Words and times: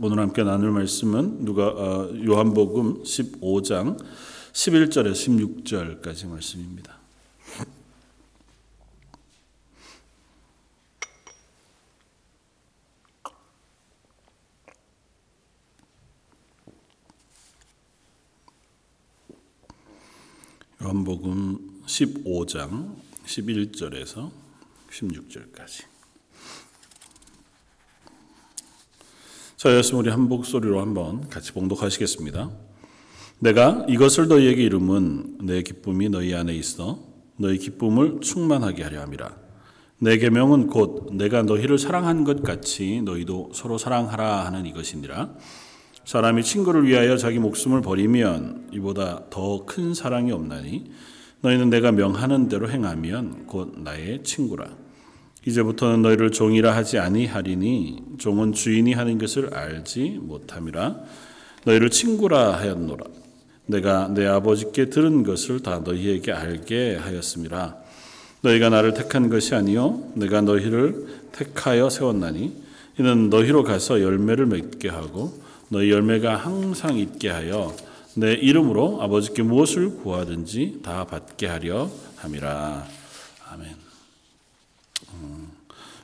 오늘 0.00 0.20
함께 0.20 0.44
나눌 0.44 0.70
말씀은 0.70 1.44
누가 1.44 1.66
어, 1.70 2.08
요한복음 2.24 3.02
15장 3.02 4.00
11절에서 4.52 5.60
16절까지 5.60 6.28
말씀입니다. 6.28 6.96
요한복음 20.80 21.82
15장 21.86 22.94
11절에서 23.26 24.30
16절까지. 24.90 25.97
자, 29.58 29.70
여러분 29.70 29.98
우리 29.98 30.08
한 30.08 30.28
목소리로 30.28 30.80
한번 30.80 31.28
같이 31.28 31.52
봉독하시겠습니다. 31.52 32.48
내가 33.40 33.84
이것을 33.88 34.28
너희에게 34.28 34.62
이름은 34.62 35.38
내 35.42 35.64
기쁨이 35.64 36.08
너희 36.08 36.32
안에 36.32 36.54
있어 36.54 37.00
너희 37.38 37.58
기쁨을 37.58 38.20
충만하게 38.20 38.84
하려 38.84 39.00
함이라. 39.00 39.36
내 39.98 40.16
계명은 40.18 40.68
곧 40.68 41.08
내가 41.12 41.42
너희를 41.42 41.76
사랑한 41.76 42.22
것 42.22 42.44
같이 42.44 43.02
너희도 43.02 43.50
서로 43.52 43.78
사랑하라 43.78 44.46
하는 44.46 44.64
이것이니라. 44.64 45.34
사람이 46.04 46.44
친구를 46.44 46.86
위하여 46.86 47.16
자기 47.16 47.40
목숨을 47.40 47.80
버리면 47.80 48.68
이보다 48.74 49.24
더 49.28 49.66
큰 49.66 49.92
사랑이 49.92 50.30
없나니 50.30 50.84
너희는 51.40 51.68
내가 51.68 51.90
명하는 51.90 52.48
대로 52.48 52.70
행하면 52.70 53.46
곧 53.48 53.74
나의 53.76 54.22
친구라. 54.22 54.68
이제부터는 55.44 56.02
너희를 56.02 56.30
종이라 56.30 56.76
하지 56.76 57.00
아니하리니 57.00 58.02
종은 58.18 58.52
주인이 58.52 58.92
하는 58.92 59.18
것을 59.18 59.54
알지 59.54 60.18
못함이라. 60.22 60.96
너희를 61.64 61.90
친구라 61.90 62.58
하였노라. 62.58 63.04
내가 63.66 64.08
내 64.08 64.26
아버지께 64.26 64.86
들은 64.86 65.22
것을 65.22 65.60
다 65.62 65.80
너희에게 65.80 66.32
알게 66.32 66.96
하였음이라 66.96 67.76
너희가 68.40 68.70
나를 68.70 68.94
택한 68.94 69.28
것이 69.28 69.54
아니요 69.54 70.10
내가 70.14 70.40
너희를 70.40 71.06
택하여 71.32 71.90
세웠나니. 71.90 72.68
이는 72.98 73.30
너희로 73.30 73.62
가서 73.62 74.02
열매를 74.02 74.46
맺게 74.46 74.88
하고 74.88 75.40
너희 75.68 75.90
열매가 75.90 76.36
항상 76.36 76.96
있게 76.98 77.28
하여 77.28 77.74
내 78.14 78.32
이름으로 78.32 79.00
아버지께 79.02 79.42
무엇을 79.42 79.98
구하든지 79.98 80.80
다 80.82 81.04
받게 81.04 81.46
하려 81.46 81.90
함이라. 82.16 82.86
아멘. 83.52 83.87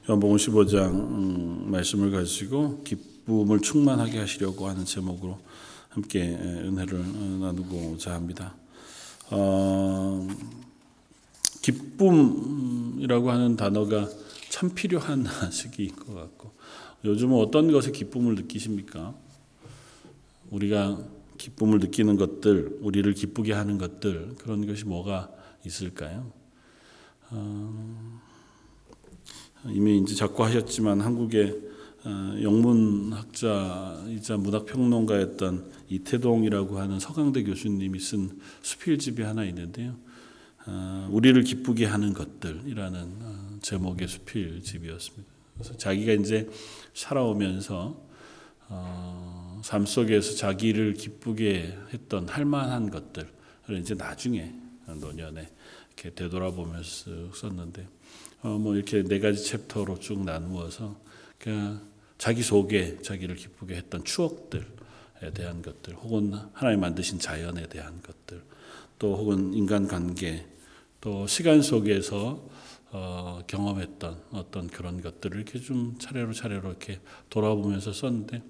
요한복음 0.07 0.37
15장 0.37 0.91
음, 0.91 1.71
말씀을 1.71 2.11
가지고 2.11 2.83
기쁨을 2.83 3.61
충만하게 3.61 4.19
하시려고 4.19 4.69
하는 4.69 4.85
제목으로 4.85 5.39
함께 5.89 6.21
은혜를 6.21 7.01
어, 7.01 7.39
나누고자 7.41 8.13
합니다. 8.13 8.55
어, 9.31 10.29
기쁨이라고 11.63 13.31
하는 13.31 13.57
단어가 13.57 14.07
참 14.51 14.75
필요한 14.75 15.25
시기인 15.51 15.97
것 15.97 16.13
같고 16.13 16.53
요즘은 17.07 17.39
어떤 17.39 17.73
것에 17.73 17.91
기쁨을 17.91 18.35
느끼십니까? 18.35 19.15
우리가 20.51 20.99
기쁨을 21.39 21.79
느끼는 21.79 22.19
것들, 22.19 22.79
우리를 22.83 23.11
기쁘게 23.15 23.55
하는 23.55 23.79
것들 23.79 24.35
그런 24.37 24.67
것이 24.67 24.85
뭐가 24.85 25.31
있을까요? 25.65 26.31
어, 27.31 28.21
이미 29.69 29.99
이제 29.99 30.15
작고하셨지만 30.15 31.01
한국의 31.01 31.65
어, 32.05 32.37
영문학자이자 32.43 34.37
문학평론가였던 34.37 35.73
이태동이라고 35.89 36.79
하는 36.79 37.01
서강대 37.01 37.45
교수님이 37.45 37.99
쓴 37.99 38.39
수필집이 38.61 39.23
하나 39.23 39.45
있는데요. 39.45 39.97
어, 40.67 41.09
우리를 41.11 41.43
기쁘게 41.43 41.87
하는 41.87 42.13
것들이라는 42.13 43.17
어, 43.23 43.59
제목의 43.63 44.09
수필집이었습니다. 44.09 45.33
그래서 45.55 45.77
자기가 45.79 46.13
이제 46.13 46.49
살아오면서 46.93 48.03
삶 49.63 49.87
속에서 49.87 50.35
자기를 50.35 50.95
기쁘게 50.95 51.79
했던 51.93 52.29
할만한 52.29 52.91
것들을 52.91 53.79
이제 53.81 53.95
나중에 53.95 54.53
노년에 54.87 55.49
이렇게 55.87 56.11
되돌아보면서 56.15 57.33
썼는데 57.33 57.83
어, 57.83 57.87
뭐 58.49 58.77
이렇게 58.77 59.03
네 59.03 59.21
가지 59.21 59.43
챕터로 59.43 59.99
쭉 60.01 60.23
나누어서 60.25 60.97
자기 62.19 62.43
속에 62.43 62.99
자기를 63.03 63.37
기쁘게 63.37 63.75
했던 63.75 64.05
추억들에 64.05 64.65
대한 65.35 65.63
것들, 65.63 65.95
혹은 65.95 66.35
하나님 66.53 66.81
만드신 66.81 67.19
자연에 67.19 67.69
대한 67.69 68.01
것들, 68.03 68.43
또 68.99 69.17
혹은 69.17 69.55
인간 69.55 69.89
관계, 69.89 70.47
또 71.01 71.27
시간 71.27 71.63
속에서 71.63 72.47
어, 72.93 73.41
경험했던 73.47 74.17
어떤 74.31 74.69
그런 74.69 75.01
것들을 75.01 75.37
이렇게 75.37 75.59
좀 75.59 75.97
차례로 75.99 76.33
차례로 76.33 76.69
이렇게 76.69 77.01
돌아보면서 77.29 77.93
썼는데 77.93 78.43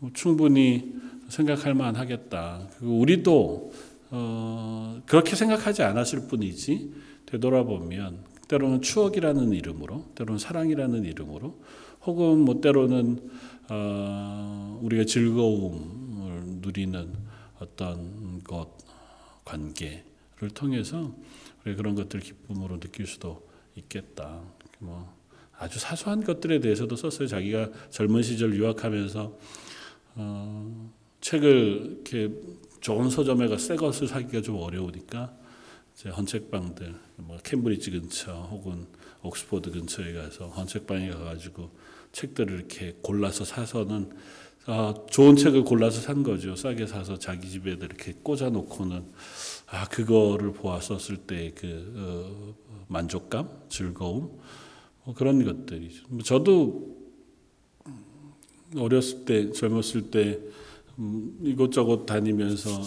뭐 0.00 0.10
충분히 0.12 0.94
생각할 1.28 1.74
만하겠다. 1.74 2.68
우리도 2.80 3.72
어, 4.10 5.02
그렇게 5.06 5.36
생각하지 5.36 5.82
않았을 5.82 6.26
뿐이지 6.26 6.92
되돌아보면 7.26 8.33
때로는 8.48 8.82
추억이라는 8.82 9.52
이름으로, 9.52 10.04
때로는 10.14 10.38
사랑이라는 10.38 11.04
이름으로, 11.04 11.60
혹은 12.02 12.40
뭐 12.40 12.60
때로는 12.60 13.30
어, 13.70 14.78
우리가 14.82 15.04
즐거움을 15.04 16.42
누리는 16.60 17.12
어떤 17.58 18.42
것 18.44 18.76
관계를 19.44 20.50
통해서 20.54 21.14
그런 21.62 21.94
것들 21.94 22.20
기쁨으로 22.20 22.78
느낄 22.78 23.06
수도 23.06 23.48
있겠다. 23.74 24.42
뭐 24.78 25.14
아주 25.56 25.78
사소한 25.78 26.22
것들에 26.22 26.60
대해서도 26.60 26.96
썼어요. 26.96 27.26
자기가 27.26 27.70
젊은 27.90 28.22
시절 28.22 28.54
유학하면서 28.54 29.38
어, 30.16 30.90
책을 31.20 32.02
이렇게 32.04 32.30
좋은 32.80 33.08
서점에 33.08 33.48
가새 33.48 33.76
것을 33.76 34.06
사기가 34.08 34.42
좀 34.42 34.56
어려우니까 34.56 35.34
헌책방들, 36.04 36.94
뭐 37.16 37.38
캠브리지 37.42 37.90
근처 37.92 38.32
혹은 38.50 38.86
옥스퍼드 39.22 39.70
근처에 39.70 40.12
가서 40.12 40.48
헌책방에 40.48 41.10
가가지고 41.10 41.70
책들을 42.12 42.56
이렇게 42.56 42.96
골라서 43.00 43.44
사서는 43.44 44.10
아, 44.66 44.94
좋은 45.10 45.36
책을 45.36 45.64
골라서 45.64 46.00
산 46.00 46.22
거죠. 46.22 46.56
싸게 46.56 46.86
사서 46.86 47.18
자기 47.18 47.50
집에 47.50 47.72
이렇게 47.72 48.14
꽂아놓고는 48.22 49.04
아 49.66 49.88
그거를 49.88 50.52
보았었을 50.52 51.18
때그 51.18 51.92
어, 51.96 52.54
만족감, 52.88 53.48
즐거움 53.68 54.40
뭐 55.04 55.14
그런 55.14 55.44
것들이죠. 55.44 56.04
뭐 56.08 56.22
저도 56.22 56.94
어렸을 58.76 59.24
때 59.24 59.52
젊었을 59.52 60.10
때 60.10 60.40
음, 60.98 61.38
이곳저곳 61.42 62.06
다니면서 62.06 62.82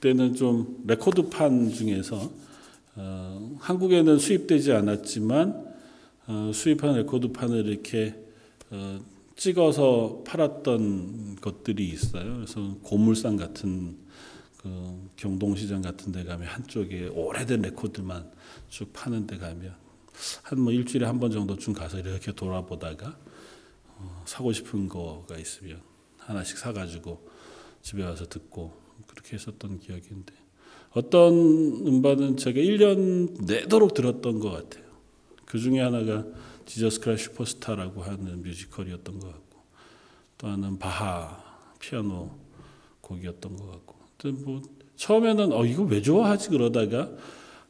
그때는 0.00 0.34
좀 0.34 0.82
레코드판 0.86 1.70
중에서 1.70 2.32
어, 2.96 3.56
한국에는 3.60 4.18
수입되지 4.18 4.72
않았지만 4.72 5.74
어, 6.26 6.50
수입한 6.54 6.96
레코드판을 6.96 7.66
이렇게 7.66 8.16
어, 8.70 8.98
찍어서 9.36 10.22
팔았던 10.26 11.36
것들이 11.36 11.86
있어요. 11.88 12.36
그래서 12.36 12.76
고물상 12.82 13.36
같은 13.36 13.96
그 14.56 15.08
경동시장 15.16 15.82
같은 15.82 16.12
데 16.12 16.24
가면 16.24 16.48
한쪽에 16.48 17.08
오래된 17.08 17.60
레코드만 17.62 18.30
쭉 18.70 18.90
파는 18.94 19.26
데 19.26 19.36
가면 19.36 19.74
한 20.42 20.58
뭐 20.60 20.72
일주일에 20.72 21.06
한 21.06 21.20
번 21.20 21.30
정도쯤 21.30 21.74
가서 21.74 21.98
이렇게 21.98 22.32
돌아보다가 22.32 23.18
어, 23.98 24.22
사고 24.24 24.50
싶은 24.52 24.88
거가 24.88 25.36
있으면 25.36 25.82
하나씩 26.18 26.56
사가지고 26.56 27.28
집에 27.82 28.02
와서 28.02 28.26
듣고 28.26 28.88
그렇게 29.06 29.34
했었던 29.34 29.78
기억인데 29.78 30.34
어떤 30.92 31.34
음반은 31.34 32.36
제가 32.36 32.60
1년 32.60 33.44
내도록 33.44 33.94
들었던 33.94 34.40
것 34.40 34.50
같아요. 34.50 34.90
그 35.44 35.58
중에 35.58 35.80
하나가 35.80 36.24
지저스 36.66 37.00
크라이 37.00 37.18
슈퍼스타라고 37.18 38.02
하는 38.02 38.42
뮤지컬이었던 38.42 39.18
것 39.18 39.26
같고 39.32 39.62
또 40.38 40.48
하나는 40.48 40.78
바하 40.78 41.42
피아노 41.78 42.30
곡이었던 43.00 43.56
것 43.56 43.70
같고 43.70 43.96
뭐 44.44 44.62
처음에는 44.96 45.52
어 45.52 45.64
이거 45.64 45.82
왜 45.84 46.02
좋아하지 46.02 46.50
그러다가 46.50 47.10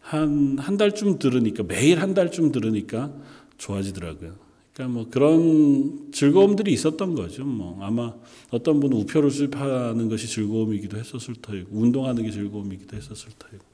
한 0.00 0.58
한 0.58 0.76
달쯤 0.76 1.18
들으니까 1.18 1.62
매일 1.62 2.00
한 2.00 2.14
달쯤 2.14 2.52
들으니까 2.52 3.12
좋아지더라고요. 3.58 4.34
그러니까 4.72 4.94
뭐 4.94 5.08
그런 5.10 6.10
즐거움들이 6.12 6.72
있었던 6.72 7.14
거죠. 7.14 7.44
뭐 7.44 7.78
아마 7.82 8.14
어떤 8.50 8.80
분은 8.80 8.96
우표를 8.98 9.30
수입하는 9.30 10.08
것이 10.08 10.28
즐거움이기도 10.28 10.96
했었을 10.96 11.34
터이고 11.42 11.68
운동하는 11.72 12.22
게 12.22 12.30
즐거움이기도 12.30 12.96
했었을 12.96 13.30
터이고 13.38 13.64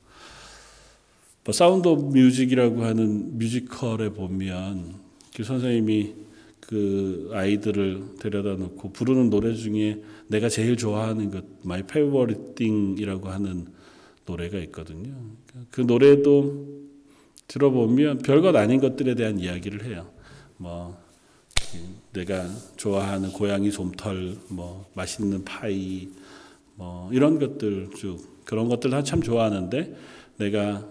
뭐 1.45 1.53
Sound 1.53 1.87
of 1.87 2.17
Music이라고 2.17 2.85
하는 2.85 3.39
뮤지컬에 3.39 4.09
보면 4.11 4.95
그 5.35 5.45
선생님이 5.45 6.15
그 6.61 7.31
아이들을 7.33 8.17
데려다 8.19 8.55
놓고 8.55 8.91
부르는 8.91 9.31
노래 9.31 9.55
중에 9.55 10.03
내가 10.27 10.49
제일 10.49 10.77
좋아하는 10.77 11.31
것 11.31 11.45
My 11.65 11.81
Favorite 11.81 12.55
Thing이라고 12.57 13.29
하는 13.29 13.67
노래가 14.25 14.59
있거든요. 14.59 15.15
그 15.71 15.83
노래도 15.83 16.67
들어보면 17.47 18.19
별것 18.19 18.57
아닌 18.57 18.81
것들에 18.81 19.15
대한 19.15 19.39
이야기를 19.39 19.85
해요. 19.85 20.16
뭐 20.57 20.97
내가 22.13 22.47
좋아하는 22.77 23.33
고양이 23.33 23.71
솜털, 23.71 24.37
뭐 24.49 24.87
맛있는 24.95 25.45
파이, 25.45 26.09
뭐 26.75 27.11
이런 27.13 27.39
것들 27.39 27.91
쭉 27.97 28.19
그런 28.45 28.69
것들 28.69 28.91
다참 28.91 29.23
좋아하는데 29.23 29.95
내가 30.37 30.87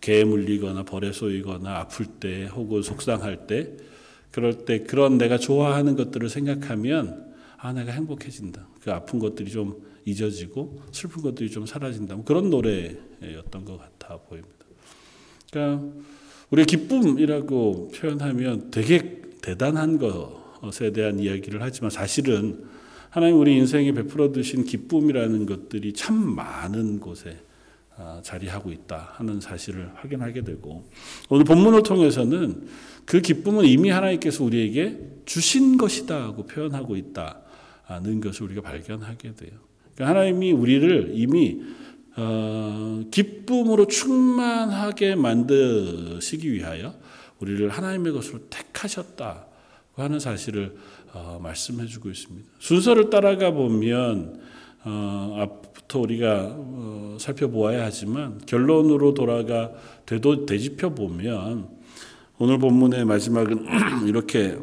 개에 0.00 0.24
물리거나 0.24 0.84
벌에 0.84 1.12
쏘이거나 1.12 1.78
아플 1.78 2.06
때 2.06 2.46
혹은 2.46 2.82
속상할 2.82 3.46
때 3.46 3.72
그럴 4.30 4.64
때 4.64 4.82
그런 4.82 5.16
내가 5.16 5.38
좋아하는 5.38 5.96
것들을 5.96 6.28
생각하면 6.28 7.32
아 7.56 7.72
내가 7.72 7.92
행복해진다. 7.92 8.66
그 8.82 8.92
아픈 8.92 9.18
것들이 9.18 9.50
좀 9.50 9.82
잊어지고 10.04 10.82
슬픈 10.92 11.22
것들이 11.22 11.50
좀 11.50 11.64
사라진다. 11.64 12.16
뭐 12.16 12.24
그런 12.24 12.50
노래였던 12.50 13.64
것 13.64 13.78
같아 13.78 14.18
보입니다. 14.18 14.66
그러니까 15.50 15.88
우리 16.50 16.64
기쁨이라고 16.64 17.90
표현하면 17.94 18.70
되게 18.70 19.22
대단한 19.42 19.98
것에 19.98 20.92
대한 20.92 21.18
이야기를 21.18 21.62
하지만 21.62 21.90
사실은 21.90 22.64
하나님 23.10 23.38
우리 23.38 23.56
인생에 23.56 23.92
베풀어 23.92 24.32
두신 24.32 24.64
기쁨이라는 24.64 25.46
것들이 25.46 25.92
참 25.92 26.16
많은 26.34 27.00
곳에 27.00 27.38
아, 27.96 28.20
자리하고 28.24 28.72
있다 28.72 29.12
하는 29.14 29.40
사실을 29.40 29.88
확인하게 29.94 30.42
되고 30.42 30.84
오늘 31.28 31.44
본문을 31.44 31.84
통해서는 31.84 32.66
그 33.04 33.20
기쁨은 33.20 33.66
이미 33.66 33.90
하나님께서 33.90 34.42
우리에게 34.42 34.98
주신 35.26 35.76
것이다고 35.76 36.46
표현하고 36.46 36.96
있다는 36.96 38.20
것을 38.20 38.46
우리가 38.46 38.62
발견하게 38.62 39.34
돼요. 39.34 39.52
그러니까 39.94 40.08
하나님이 40.08 40.50
우리를 40.50 41.12
이미 41.14 41.60
어, 42.16 43.02
기쁨으로 43.10 43.86
충만하게 43.86 45.16
만드시기 45.16 46.52
위하여 46.52 46.94
우리를 47.40 47.68
하나님의 47.68 48.12
것으로 48.12 48.40
택하셨다 48.48 49.46
하는 49.94 50.20
사실을 50.20 50.76
어, 51.12 51.38
말씀해주고 51.42 52.10
있습니다. 52.10 52.48
순서를 52.58 53.10
따라가 53.10 53.50
보면 53.50 54.40
어, 54.84 55.36
앞부터 55.40 56.00
우리가 56.00 56.54
어, 56.56 57.16
살펴보아야 57.18 57.84
하지만 57.84 58.38
결론으로 58.46 59.14
돌아가 59.14 59.72
되도 60.06 60.46
되짚어 60.46 60.94
보면 60.94 61.68
오늘 62.38 62.58
본문의 62.58 63.04
마지막은 63.04 63.66
이렇게 64.06 64.58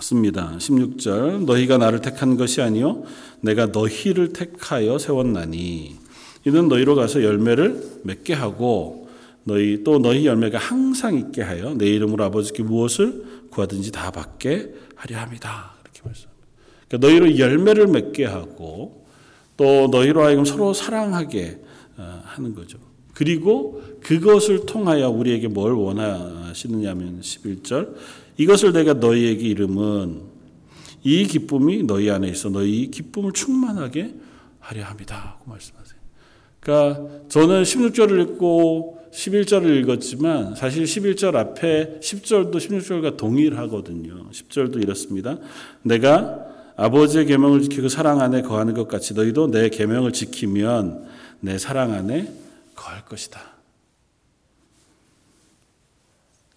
씁니다. 0.00 0.54
16절 0.58 1.44
너희가 1.44 1.76
나를 1.78 2.00
택한 2.00 2.36
것이 2.36 2.62
아니요 2.62 3.02
내가 3.40 3.66
너희를 3.66 4.32
택하여 4.32 4.98
세웠나니 4.98 5.99
이는 6.44 6.68
너희로 6.68 6.94
가서 6.94 7.22
열매를 7.22 8.00
맺게 8.04 8.34
하고 8.34 9.08
너희 9.44 9.82
또 9.84 9.98
너희 9.98 10.26
열매가 10.26 10.58
항상 10.58 11.16
있게 11.16 11.42
하여 11.42 11.74
내 11.74 11.86
이름으로 11.86 12.24
아버지께 12.24 12.62
무엇을 12.62 13.48
구하든지 13.50 13.92
다 13.92 14.10
받게 14.10 14.74
하려 14.94 15.18
합니다. 15.18 15.74
이렇게 15.82 16.00
말씀합니다. 16.04 16.46
그러니까 16.88 17.08
너희로 17.08 17.38
열매를 17.38 17.86
맺게 17.88 18.24
하고 18.26 19.06
또 19.56 19.88
너희로 19.88 20.22
하여금 20.22 20.44
서로 20.44 20.72
사랑하게 20.72 21.60
어, 21.96 22.22
하는 22.24 22.54
거죠. 22.54 22.78
그리고 23.14 23.82
그것을 24.02 24.64
통하여 24.64 25.10
우리에게 25.10 25.48
뭘 25.48 25.72
원하시느냐면 25.72 27.20
11절 27.20 27.94
이것을 28.38 28.72
내가 28.72 28.94
너희에게 28.94 29.46
이름은 29.46 30.22
이 31.02 31.26
기쁨이 31.26 31.82
너희 31.82 32.10
안에 32.10 32.28
있어 32.28 32.48
너희 32.48 32.90
기쁨을 32.90 33.32
충만하게 33.32 34.14
하려 34.60 34.84
합니다. 34.84 35.36
고 35.40 35.50
말씀하세요. 35.50 35.99
그러니까 36.60 37.08
저는 37.28 37.62
16절을 37.62 38.22
읽고 38.22 39.00
11절을 39.12 39.82
읽었지만 39.82 40.54
사실 40.54 40.84
11절 40.84 41.34
앞에 41.34 41.98
10절도 42.00 42.54
16절과 42.56 43.16
동일하거든요. 43.16 44.30
10절도 44.30 44.80
이렇습니다. 44.82 45.38
내가 45.82 46.46
아버지의 46.76 47.26
계명을 47.26 47.62
지키고 47.62 47.88
사랑 47.88 48.20
안에 48.20 48.42
거하는 48.42 48.74
것 48.74 48.88
같이 48.88 49.14
너희도 49.14 49.50
내 49.50 49.68
계명을 49.68 50.12
지키면 50.12 51.06
내 51.40 51.58
사랑 51.58 51.92
안에 51.92 52.32
거할 52.74 53.04
것이다. 53.04 53.40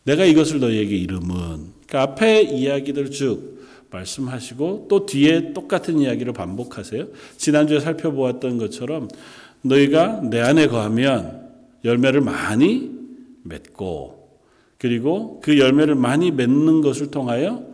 내가 0.03 0.25
이것을 0.25 0.59
너희에게 0.59 0.95
이름은 0.95 1.73
그러니까 1.87 2.01
앞에 2.01 2.41
이야기들 2.41 3.11
쭉 3.11 3.53
말씀하시고 3.89 4.87
또 4.89 5.05
뒤에 5.05 5.53
똑같은 5.53 5.99
이야기를 5.99 6.33
반복하세요. 6.33 7.07
지난주에 7.37 7.79
살펴보았던 7.79 8.57
것처럼 8.57 9.07
너희가 9.63 10.21
내 10.29 10.39
안에 10.39 10.67
거하면 10.67 11.49
열매를 11.83 12.21
많이 12.21 12.91
맺고 13.43 14.23
그리고 14.77 15.39
그 15.41 15.57
열매를 15.59 15.95
많이 15.95 16.31
맺는 16.31 16.81
것을 16.81 17.09
통하여 17.09 17.65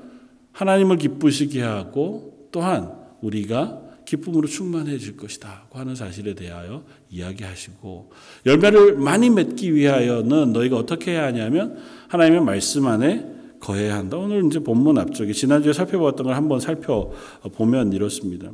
하나님을 0.52 0.98
기쁘시게 0.98 1.62
하고 1.62 2.48
또한 2.52 2.92
우리가 3.22 3.82
기쁨으로 4.06 4.48
충만해질 4.48 5.18
것이다 5.18 5.66
하는 5.72 5.96
사실에 5.96 6.34
대하여 6.34 6.84
이야기하시고 7.12 8.12
열매를 8.46 8.98
많이 8.98 9.30
맺기 9.30 9.74
위하여는 9.76 10.54
너희가 10.54 10.78
어떻게 10.78 11.12
해야 11.12 11.26
하냐면 11.26 11.78
하나님의 12.08 12.42
말씀 12.42 12.88
안에 12.88 13.26
거해야 13.60 13.98
한다. 13.98 14.18
오늘 14.18 14.46
이제 14.46 14.60
본문 14.60 14.98
앞쪽에 14.98 15.34
지난주에 15.34 15.74
살펴보았던 15.74 16.26
걸 16.26 16.36
한번 16.36 16.60
살펴보면 16.60 17.94
이렇습니다. 17.94 18.52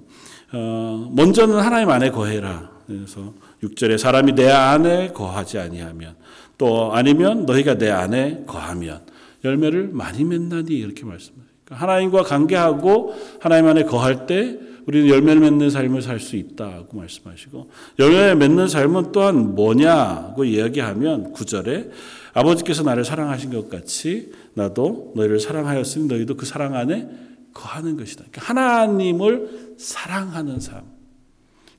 어, 0.51 1.11
먼저는 1.13 1.59
하나님 1.59 1.89
안에 1.89 2.09
거해라. 2.09 2.74
그래서 2.87 3.33
6절에 3.63 3.97
사람이 3.97 4.33
내 4.33 4.49
안에 4.49 5.09
거하지 5.09 5.59
아니하면 5.59 6.15
또 6.57 6.93
아니면 6.93 7.45
너희가 7.45 7.77
내 7.77 7.89
안에 7.89 8.43
거하면 8.45 9.01
열매를 9.43 9.89
많이 9.91 10.23
맺나니 10.23 10.69
이렇게 10.69 11.05
말씀하세요. 11.05 11.45
그러니까 11.65 11.83
하나님과 11.83 12.23
관계하고 12.23 13.15
하나님 13.39 13.67
안에 13.67 13.83
거할 13.83 14.25
때 14.25 14.57
우리는 14.85 15.09
열매를 15.09 15.41
맺는 15.41 15.71
삶을 15.71 16.01
살 16.03 16.19
수 16.19 16.35
있다고 16.35 16.97
말씀하시고 16.97 17.69
열매 17.99 18.35
맺는 18.35 18.67
삶은 18.67 19.11
또한 19.11 19.55
뭐냐고 19.55 20.45
이야기하면 20.45 21.33
9절에 21.33 21.89
아버지께서 22.33 22.83
나를 22.83 23.03
사랑하신 23.03 23.51
것 23.51 23.69
같이 23.69 24.31
나도 24.53 25.13
너희를 25.15 25.39
사랑하였으니 25.39 26.07
너희도 26.07 26.35
그 26.35 26.45
사랑 26.45 26.75
안에 26.75 27.09
거하는 27.53 27.97
것이다. 27.97 28.25
그러니까 28.29 28.41
하나님을 28.41 29.75
사랑하는 29.77 30.59
삶. 30.59 30.94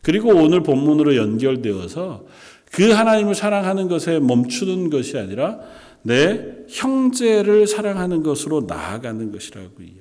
그리고 0.07 0.29
오늘 0.29 0.63
본문으로 0.63 1.17
연결되어서 1.17 2.25
그 2.71 2.93
하나님을 2.93 3.35
사랑하는 3.35 3.89
것에 3.89 4.21
멈추는 4.21 4.89
것이 4.89 5.19
아니라 5.19 5.59
내 6.03 6.59
형제를 6.69 7.67
사랑하는 7.67 8.23
것으로 8.23 8.61
나아가는 8.69 9.33
것이라고 9.33 9.83
이야기. 9.83 10.01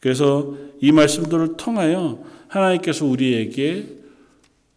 그래서 0.00 0.54
이 0.82 0.92
말씀들을 0.92 1.56
통하여 1.56 2.22
하나님께서 2.48 3.06
우리에게 3.06 4.00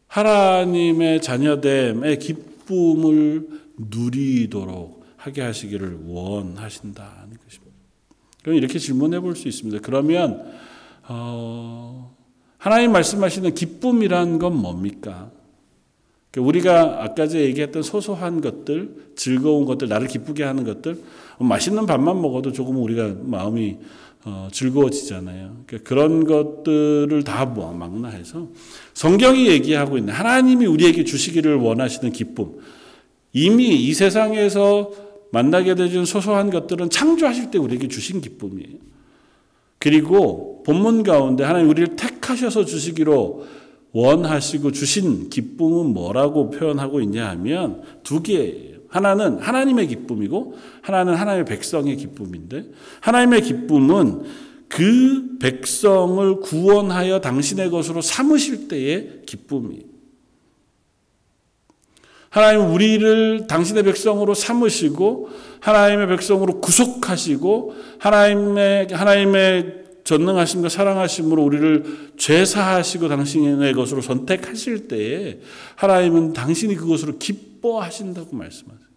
하나님의 0.08 1.22
자녀됨의 1.22 2.20
기쁨을 2.20 3.46
누리도록 3.78 5.06
하게 5.18 5.42
하시기를 5.42 6.00
원하신다는 6.06 7.38
것입니다. 7.44 7.76
그럼 8.42 8.56
이렇게 8.56 8.80
질문해 8.80 9.20
볼 9.20 9.36
수 9.36 9.50
있습니다. 9.50 9.80
그러면 9.82 10.50
어, 11.10 12.17
하나님 12.58 12.92
말씀하시는 12.92 13.54
기쁨이란 13.54 14.40
건 14.40 14.56
뭡니까? 14.58 15.32
그러니까 16.32 16.48
우리가 16.48 17.04
아까 17.04 17.28
제 17.28 17.42
얘기했던 17.42 17.84
소소한 17.84 18.42
것들, 18.42 19.14
즐거운 19.16 19.66
것들, 19.66 19.88
나를 19.88 20.08
기쁘게 20.08 20.44
하는 20.44 20.64
것들, 20.64 21.02
맛있는 21.40 21.86
밥만 21.86 22.22
먹어도 22.22 22.52
조금 22.52 22.78
우리가 22.78 23.16
마음이 23.22 23.78
어, 24.26 24.50
즐거워지잖아요. 24.52 25.64
그러니까 25.66 25.88
그런 25.88 26.26
것들을 26.26 27.24
다 27.24 27.46
망라해서 27.46 28.50
성경이 28.94 29.48
얘기하고 29.48 29.98
있는 29.98 30.14
하나님이 30.14 30.66
우리에게 30.66 31.06
주시기를 31.06 31.56
원하시는 31.56 32.12
기쁨. 32.12 32.58
이미 33.32 33.76
이 33.76 33.94
세상에서 33.94 34.92
만나게 35.32 35.76
되는 35.76 36.04
소소한 36.06 36.50
것들은 36.50 36.90
창조하실 36.90 37.52
때 37.52 37.58
우리에게 37.58 37.88
주신 37.88 38.20
기쁨이에요. 38.20 38.78
그리고 39.80 40.64
본문 40.66 41.04
가운데 41.04 41.44
하나님 41.44 41.70
우리를 41.70 41.96
택하셔서 41.96 42.66
주시기로 42.66 43.46
원하시고 43.92 44.72
주신 44.72 45.30
기쁨은 45.30 45.94
뭐라고 45.94 46.50
표현하고 46.50 47.02
있냐 47.02 47.30
하면 47.30 47.82
두 48.04 48.22
개예요. 48.22 48.78
하나는 48.90 49.40
하나님의 49.40 49.88
기쁨이고 49.88 50.56
하나는 50.82 51.16
하나님의 51.16 51.46
백성의 51.46 51.98
기쁨인데 51.98 52.66
하나님의 53.02 53.42
기쁨은 53.42 54.24
그 54.68 55.38
백성을 55.40 56.40
구원하여 56.40 57.22
당신의 57.22 57.70
것으로 57.70 58.02
삼으실 58.02 58.68
때의 58.68 59.22
기쁨이에요. 59.26 59.97
하나님 62.38 62.72
우리를 62.72 63.48
당신의 63.48 63.82
백성으로 63.82 64.36
삼으시고 64.36 65.30
하나님의 65.60 66.08
백성으로 66.08 66.62
구속하시고 66.62 67.74
하나님의 67.98 68.90
하나님의 68.92 69.86
전능하심과 70.04 70.70
사랑하심으로 70.70 71.44
우리를 71.44 72.12
죄사하시고 72.16 73.08
당신의 73.08 73.74
것으로 73.74 74.02
선택하실 74.02 74.88
때에 74.88 75.40
하나님은 75.78 76.34
당신이 76.34 76.76
그것으로 76.76 77.18
기뻐하신다고 77.18 78.36
말씀하세요. 78.36 78.88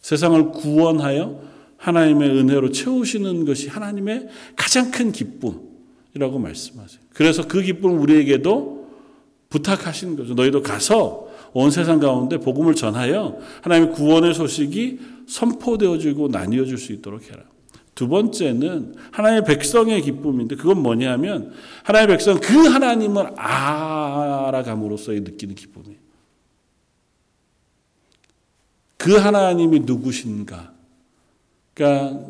세상을 0.00 0.52
구원하여 0.52 1.42
하나님의 1.76 2.30
은혜로 2.30 2.70
채우시는 2.70 3.44
것이 3.44 3.68
하나님의 3.68 4.28
가장 4.56 4.90
큰 4.90 5.12
기쁨이라고 5.12 6.38
말씀하세요. 6.38 7.00
그래서 7.12 7.46
그 7.46 7.60
기쁨을 7.60 7.98
우리에게도 7.98 8.88
부탁하신 9.50 10.16
거죠. 10.16 10.32
너희도 10.32 10.62
가서 10.62 11.26
온 11.58 11.70
세상 11.70 12.00
가운데 12.00 12.36
복음을 12.36 12.74
전하여 12.74 13.38
하나님의 13.62 13.94
구원의 13.94 14.34
소식이 14.34 15.00
선포되어지고 15.26 16.28
나뉘어질 16.28 16.76
수 16.76 16.92
있도록 16.92 17.30
해라. 17.30 17.44
두 17.94 18.08
번째는 18.08 18.94
하나님의 19.10 19.44
백성의 19.44 20.02
기쁨인데 20.02 20.56
그건 20.56 20.82
뭐냐면 20.82 21.54
하나님의 21.84 22.18
백성 22.18 22.38
그 22.40 22.66
하나님을 22.66 23.40
알아감으로써의 23.40 25.20
느끼는 25.20 25.54
기쁨이에요. 25.54 25.96
그 28.98 29.16
하나님이 29.16 29.80
누구신가? 29.80 30.74
그러니까 31.72 32.26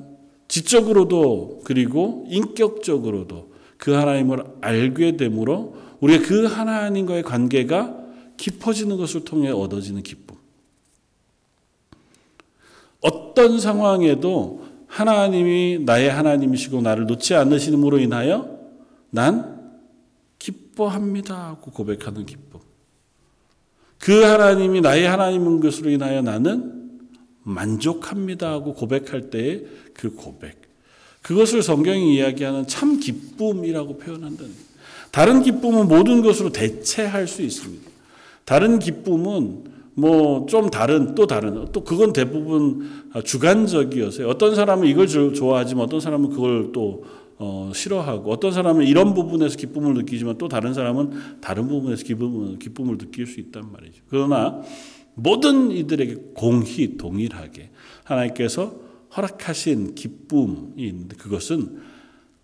지적으로도 0.46 1.62
그리고 1.64 2.26
인격적으로도 2.28 3.54
그 3.76 3.90
하나님을 3.90 4.44
알게 4.60 5.16
되므로 5.16 5.76
우리가 5.98 6.24
그 6.24 6.44
하나님과의 6.44 7.24
관계가 7.24 8.05
깊어지는 8.36 8.96
것을 8.96 9.24
통해 9.24 9.50
얻어지는 9.50 10.02
기쁨. 10.02 10.36
어떤 13.00 13.60
상황에도 13.60 14.66
하나님이 14.86 15.80
나의 15.84 16.10
하나님이시고 16.10 16.80
나를 16.80 17.06
놓지 17.06 17.34
않으시므로 17.34 17.98
인하여 17.98 18.58
난 19.10 19.56
기뻐합니다 20.38 21.48
하고 21.48 21.70
고백하는 21.70 22.26
기쁨. 22.26 22.60
그 23.98 24.22
하나님이 24.22 24.80
나의 24.80 25.06
하나님인 25.06 25.60
것으로 25.60 25.90
인하여 25.90 26.22
나는 26.22 26.90
만족합니다 27.42 28.50
하고 28.50 28.74
고백할 28.74 29.30
때의 29.30 29.66
그 29.94 30.14
고백. 30.14 30.60
그것을 31.22 31.62
성경이 31.62 32.14
이야기하는 32.16 32.66
참 32.66 33.00
기쁨이라고 33.00 33.98
표현한다는. 33.98 34.52
다른 35.10 35.42
기쁨은 35.42 35.88
모든 35.88 36.22
것으로 36.22 36.50
대체할 36.50 37.26
수 37.26 37.42
있습니다. 37.42 37.95
다른 38.46 38.78
기쁨은 38.78 39.64
뭐 39.94 40.46
좀 40.46 40.70
다른 40.70 41.14
또 41.14 41.26
다른 41.26 41.66
또 41.72 41.82
그건 41.82 42.12
대부분 42.12 42.88
주관적이어서요. 43.24 44.28
어떤 44.28 44.54
사람은 44.54 44.86
이걸 44.88 45.06
좋아하지만 45.06 45.84
어떤 45.84 46.00
사람은 46.00 46.30
그걸 46.30 46.72
또 46.72 47.04
어, 47.38 47.70
싫어하고 47.74 48.30
어떤 48.30 48.52
사람은 48.52 48.86
이런 48.86 49.12
부분에서 49.12 49.56
기쁨을 49.56 49.94
느끼지만 49.94 50.38
또 50.38 50.48
다른 50.48 50.72
사람은 50.72 51.40
다른 51.40 51.68
부분에서 51.68 52.04
기쁨을, 52.04 52.58
기쁨을 52.58 52.96
느낄 52.96 53.26
수 53.26 53.40
있단 53.40 53.70
말이죠. 53.72 54.02
그러나 54.08 54.62
모든 55.14 55.70
이들에게 55.70 56.32
공히 56.34 56.96
동일하게 56.96 57.70
하나님께서 58.04 58.76
허락하신 59.16 59.94
기쁨이 59.94 60.94
그것은 61.18 61.80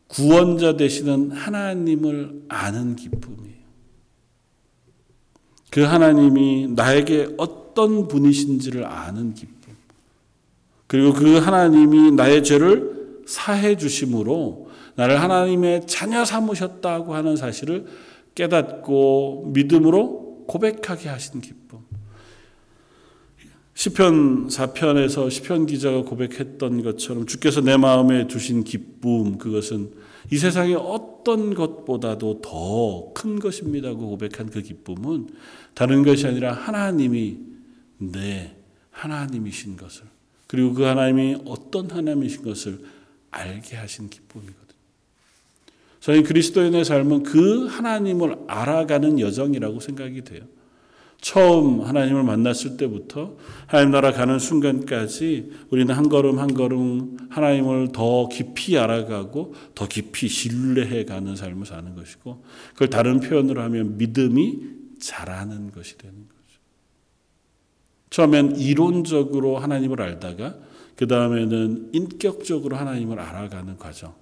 구원자 0.08 0.76
되시는 0.76 1.30
하나님을 1.30 2.42
아는 2.48 2.96
기쁨이에요. 2.96 3.51
그 5.72 5.80
하나님이 5.80 6.68
나에게 6.68 7.28
어떤 7.38 8.06
분이신지를 8.06 8.84
아는 8.84 9.32
기쁨. 9.32 9.74
그리고 10.86 11.14
그 11.14 11.38
하나님이 11.38 12.12
나의 12.12 12.44
죄를 12.44 13.22
사해 13.26 13.78
주심으로 13.78 14.68
나를 14.96 15.18
하나님의 15.22 15.86
자녀 15.86 16.26
삼으셨다고 16.26 17.14
하는 17.14 17.36
사실을 17.36 17.86
깨닫고 18.34 19.52
믿음으로 19.54 20.44
고백하게 20.46 21.08
하신 21.08 21.40
기쁨. 21.40 21.78
시편 23.72 24.48
4편에서 24.48 25.30
시편 25.30 25.64
기자가 25.64 26.02
고백했던 26.02 26.82
것처럼 26.82 27.24
주께서 27.24 27.62
내 27.62 27.78
마음에 27.78 28.26
두신 28.26 28.62
기쁨 28.62 29.38
그것은 29.38 29.90
이 30.30 30.36
세상의 30.36 30.74
어떤 30.74 31.54
것보다도 31.54 32.42
더 32.42 33.12
큰 33.22 33.38
것입니다고 33.38 34.08
고백한 34.08 34.50
그 34.50 34.62
기쁨은 34.62 35.28
다른 35.74 36.02
것이 36.02 36.26
아니라 36.26 36.52
하나님이 36.52 37.38
내 37.98 38.54
하나님이신 38.90 39.76
것을 39.76 40.04
그리고 40.46 40.74
그 40.74 40.82
하나님이 40.82 41.38
어떤 41.46 41.90
하나님이신 41.90 42.42
것을 42.42 42.80
알게 43.30 43.76
하신 43.76 44.10
기쁨이거든요. 44.10 44.62
저희 46.00 46.22
그리스도인의 46.22 46.84
삶은 46.84 47.22
그 47.22 47.66
하나님을 47.66 48.36
알아가는 48.48 49.20
여정이라고 49.20 49.80
생각이 49.80 50.22
돼요. 50.22 50.42
처음 51.22 51.82
하나님을 51.82 52.24
만났을 52.24 52.76
때부터 52.76 53.36
하나님 53.66 53.92
나라 53.92 54.10
가는 54.10 54.40
순간까지 54.40 55.52
우리는 55.70 55.94
한 55.94 56.08
걸음 56.08 56.40
한 56.40 56.52
걸음 56.52 57.16
하나님을 57.30 57.92
더 57.92 58.28
깊이 58.28 58.76
알아가고 58.76 59.54
더 59.76 59.86
깊이 59.86 60.28
신뢰해 60.28 61.04
가는 61.04 61.36
삶을 61.36 61.64
사는 61.64 61.94
것이고 61.94 62.42
그걸 62.72 62.90
다른 62.90 63.20
표현으로 63.20 63.62
하면 63.62 63.96
믿음이 63.98 64.81
자라는 65.02 65.72
것이 65.72 65.98
되는 65.98 66.14
거죠. 66.14 66.60
처음엔 68.10 68.56
이론적으로 68.56 69.58
하나님을 69.58 70.00
알다가 70.00 70.56
그 70.96 71.06
다음에는 71.06 71.90
인격적으로 71.92 72.76
하나님을 72.76 73.18
알아가는 73.18 73.76
과정. 73.76 74.14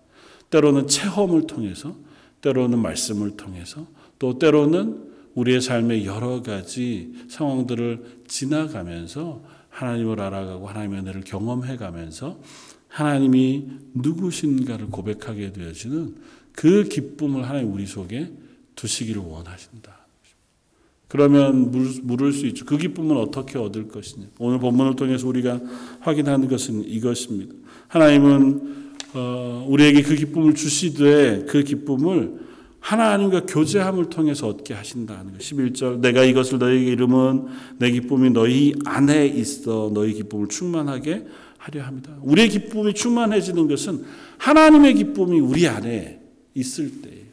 때로는 0.50 0.88
체험을 0.88 1.46
통해서, 1.46 1.96
때로는 2.40 2.78
말씀을 2.78 3.37
통해서, 3.37 3.87
또 4.18 4.38
때로는 4.38 5.10
우리의 5.34 5.60
삶의 5.60 6.06
여러 6.06 6.42
가지 6.42 7.12
상황들을 7.28 8.22
지나가면서 8.26 9.44
하나님을 9.68 10.20
알아가고 10.20 10.68
하나님의 10.68 11.00
은혜를 11.00 11.22
경험해 11.22 11.76
가면서 11.76 12.40
하나님이 12.88 13.68
누구신가를 13.94 14.87
고백하게 14.88 15.52
되어지는 15.52 16.16
그 16.52 16.84
기쁨을 16.84 17.49
하나님 17.49 17.72
우리 17.72 17.87
속에 17.87 18.32
두시기를 18.75 19.22
원하신다. 19.22 20.00
그러면 21.10 21.72
물을 22.04 22.32
수 22.32 22.46
있죠. 22.46 22.64
그 22.64 22.78
기쁨은 22.78 23.16
어떻게 23.16 23.58
얻을 23.58 23.88
것이냐. 23.88 24.26
오늘 24.38 24.60
본문을 24.60 24.94
통해서 24.94 25.26
우리가 25.26 25.60
확인하는 25.98 26.46
것은 26.46 26.84
이것입니다. 26.86 27.52
하나님은 27.88 28.94
어, 29.14 29.66
우리에게 29.68 30.02
그 30.02 30.14
기쁨을 30.14 30.54
주시되 30.54 31.46
그 31.48 31.64
기쁨을 31.64 32.38
하나님과 32.78 33.46
교제함을 33.46 34.08
통해서 34.08 34.46
얻게 34.46 34.72
하신다는 34.72 35.32
것. 35.32 35.40
11절 35.40 35.98
내가 35.98 36.22
이것을 36.22 36.58
너희에게 36.60 36.92
이름은 36.92 37.46
내 37.78 37.90
기쁨이 37.90 38.30
너희 38.30 38.72
안에 38.84 39.26
있어 39.26 39.90
너희 39.92 40.14
기쁨을 40.14 40.46
충만하게 40.46 41.26
하려 41.58 41.82
합니다. 41.82 42.16
우리의 42.22 42.50
기쁨이 42.50 42.94
충만해지는 42.94 43.66
것은 43.66 44.04
하나님의 44.38 44.94
기쁨이 44.94 45.40
우리 45.40 45.66
안에 45.66 46.20
있을 46.54 47.02
때예요. 47.02 47.24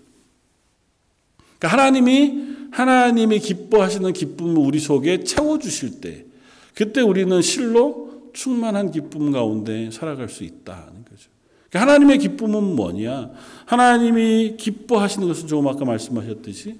그러니까 1.59 1.67
하나님이 1.67 2.46
하나님이 2.71 3.39
기뻐하시는 3.39 4.11
기쁨을 4.13 4.57
우리 4.57 4.79
속에 4.79 5.23
채워 5.23 5.59
주실 5.59 6.01
때 6.01 6.25
그때 6.73 7.01
우리는 7.01 7.41
실로 7.41 8.31
충만한 8.33 8.91
기쁨 8.91 9.31
가운데 9.31 9.89
살아갈 9.91 10.29
수 10.29 10.43
있다는 10.43 11.05
거죠. 11.09 11.29
그러니까 11.69 11.81
하나님의 11.81 12.19
기쁨은 12.19 12.75
뭐냐? 12.75 13.31
하나님이 13.65 14.57
기뻐하시는 14.57 15.27
것은 15.27 15.47
조금 15.47 15.67
아까 15.67 15.85
말씀하셨듯이 15.85 16.75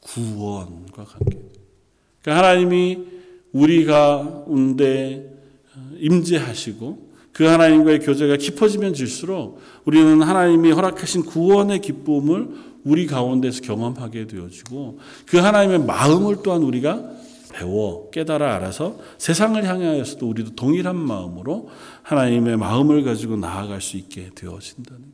구원과 0.00 1.04
관계. 1.04 1.38
그러니까 2.20 2.44
하나님이 2.44 2.98
우리 3.52 3.84
가 3.84 4.44
운데 4.46 5.32
임재하시고 5.98 7.08
그 7.32 7.44
하나님과의 7.44 8.00
교제가 8.00 8.36
깊어지면 8.36 8.94
질수록 8.94 9.60
우리는 9.84 10.20
하나님이 10.20 10.72
허락하신 10.72 11.24
구원의 11.24 11.80
기쁨을 11.80 12.48
우리 12.84 13.06
가운데서 13.06 13.62
경험하게 13.62 14.26
되어지고 14.26 14.98
그 15.26 15.38
하나님의 15.38 15.80
마음을 15.80 16.42
또한 16.42 16.62
우리가 16.62 17.10
배워 17.52 18.10
깨달아 18.10 18.56
알아서 18.56 18.98
세상을 19.18 19.62
향하여서도 19.64 20.28
우리도 20.28 20.54
동일한 20.54 20.96
마음으로 20.96 21.68
하나님의 22.02 22.56
마음을 22.56 23.02
가지고 23.02 23.36
나아갈 23.36 23.80
수 23.80 23.96
있게 23.96 24.30
되어진다는. 24.34 25.04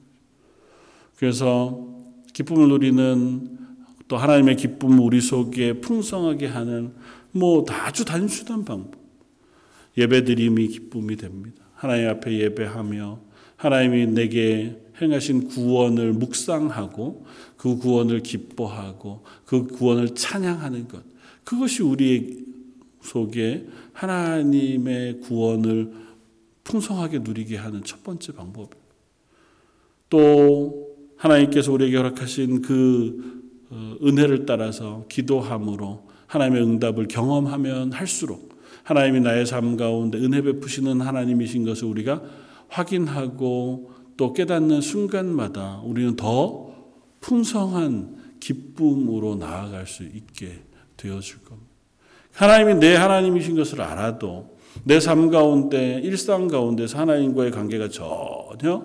그래서 1.16 1.86
기쁨을 2.32 2.68
누리는 2.68 3.58
또 4.08 4.16
하나님의 4.16 4.56
기쁨을 4.56 4.98
우리 4.98 5.20
속에 5.20 5.80
풍성하게 5.80 6.48
하는 6.48 6.94
뭐 7.32 7.64
아주 7.68 8.04
단순한 8.04 8.64
방법. 8.64 9.02
예배드림이 9.96 10.68
기쁨이 10.68 11.16
됩니다. 11.16 11.64
하나님 11.74 12.08
앞에 12.08 12.38
예배하며 12.38 13.20
하나님이 13.56 14.06
내게 14.08 14.83
행하신 15.00 15.48
구원을 15.48 16.12
묵상하고 16.12 17.26
그 17.56 17.76
구원을 17.78 18.20
기뻐하고 18.20 19.24
그 19.44 19.66
구원을 19.66 20.14
찬양하는 20.14 20.88
것. 20.88 21.02
그것이 21.42 21.82
우리의 21.82 22.38
속에 23.02 23.66
하나님의 23.92 25.20
구원을 25.20 25.92
풍성하게 26.64 27.20
누리게 27.20 27.56
하는 27.56 27.84
첫 27.84 28.02
번째 28.02 28.32
방법이에요. 28.32 28.84
또 30.08 30.96
하나님께서 31.16 31.72
우리에게 31.72 31.96
허락하신 31.96 32.62
그 32.62 33.42
어, 33.70 33.96
은혜를 34.02 34.46
따라서 34.46 35.04
기도함으로 35.08 36.08
하나님의 36.26 36.62
응답을 36.62 37.08
경험하면 37.08 37.92
할수록 37.92 38.54
하나님이 38.84 39.20
나의 39.20 39.46
삶 39.46 39.76
가운데 39.76 40.18
은혜 40.18 40.42
베푸시는 40.42 41.00
하나님이신 41.00 41.64
것을 41.64 41.88
우리가 41.88 42.22
확인하고 42.68 43.93
또 44.16 44.32
깨닫는 44.32 44.80
순간마다 44.80 45.80
우리는 45.84 46.16
더 46.16 46.72
풍성한 47.20 48.36
기쁨으로 48.40 49.36
나아갈 49.36 49.86
수 49.86 50.02
있게 50.04 50.62
되어질 50.96 51.42
겁니다. 51.44 51.68
하나님이 52.32 52.74
내 52.74 52.94
하나님이신 52.96 53.56
것을 53.56 53.80
알아도 53.80 54.54
내 54.82 54.98
삶 54.98 55.30
가운데 55.30 56.00
일상 56.02 56.48
가운데서 56.48 56.98
하나님과의 56.98 57.52
관계가 57.52 57.88
전혀 57.88 58.84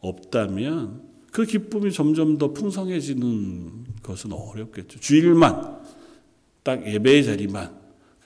없다면 0.00 1.02
그 1.30 1.44
기쁨이 1.44 1.92
점점 1.92 2.38
더 2.38 2.52
풍성해지는 2.52 3.84
것은 4.02 4.32
어렵겠죠. 4.32 4.98
주일만 4.98 5.78
딱 6.64 6.84
예배의 6.86 7.24
자리만 7.24 7.79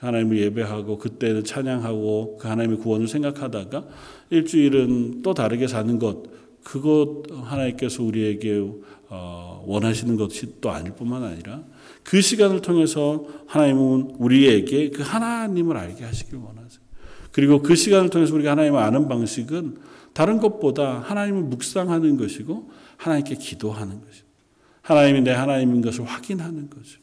하나님을 0.05 0.37
예배하고 0.39 0.97
그때는 0.97 1.43
찬양하고 1.43 2.37
그 2.39 2.47
하나님의 2.47 2.79
구원을 2.79 3.07
생각하다가 3.07 3.85
일주일은 4.29 5.21
또 5.21 5.33
다르게 5.33 5.67
사는 5.67 5.99
것 5.99 6.23
그것 6.63 7.23
하나님께서 7.29 8.03
우리에게 8.03 8.63
어, 9.07 9.63
원하시는 9.67 10.15
것이 10.17 10.59
또 10.61 10.71
아닐 10.71 10.93
뿐만 10.93 11.23
아니라 11.23 11.63
그 12.03 12.21
시간을 12.21 12.61
통해서 12.61 13.25
하나님은 13.45 14.15
우리에게 14.17 14.89
그 14.89 15.03
하나님을 15.03 15.77
알게 15.77 16.03
하시길 16.03 16.35
원하세요. 16.37 16.83
그리고 17.31 17.61
그 17.61 17.75
시간을 17.75 18.09
통해서 18.09 18.33
우리가 18.33 18.51
하나님을 18.51 18.79
아는 18.79 19.07
방식은 19.07 19.77
다른 20.13 20.39
것보다 20.39 20.99
하나님을 21.01 21.43
묵상하는 21.43 22.17
것이고 22.17 22.71
하나님께 22.97 23.35
기도하는 23.35 24.01
것이고 24.01 24.27
하나님이 24.81 25.21
내 25.21 25.31
하나님인 25.31 25.81
것을 25.81 26.05
확인하는 26.05 26.69
거죠. 26.69 26.99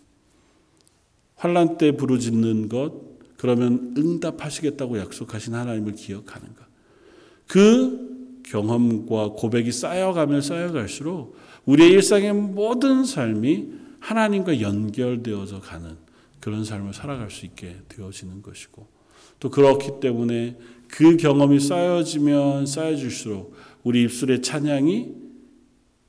환란 1.42 1.76
때 1.76 1.90
부르짖는 1.96 2.68
것 2.68 2.92
그러면 3.36 3.96
응답하시겠다고 3.98 5.00
약속하신 5.00 5.54
하나님을 5.54 5.94
기억하는 5.94 6.46
것. 6.54 6.64
그 7.48 8.42
경험과 8.44 9.30
고백이 9.30 9.72
쌓여가면 9.72 10.40
쌓여갈수록 10.40 11.36
우리의 11.64 11.90
일상의 11.90 12.32
모든 12.32 13.04
삶이 13.04 13.72
하나님과 13.98 14.60
연결되어져 14.60 15.58
가는 15.58 15.96
그런 16.38 16.64
삶을 16.64 16.94
살아갈 16.94 17.28
수 17.28 17.44
있게 17.44 17.78
되어지는 17.88 18.42
것이고 18.42 18.86
또 19.40 19.50
그렇기 19.50 19.98
때문에 20.00 20.56
그 20.86 21.16
경험이 21.16 21.58
쌓여지면 21.58 22.66
쌓여질수록 22.66 23.56
우리 23.82 24.04
입술의 24.04 24.42
찬양이 24.42 25.08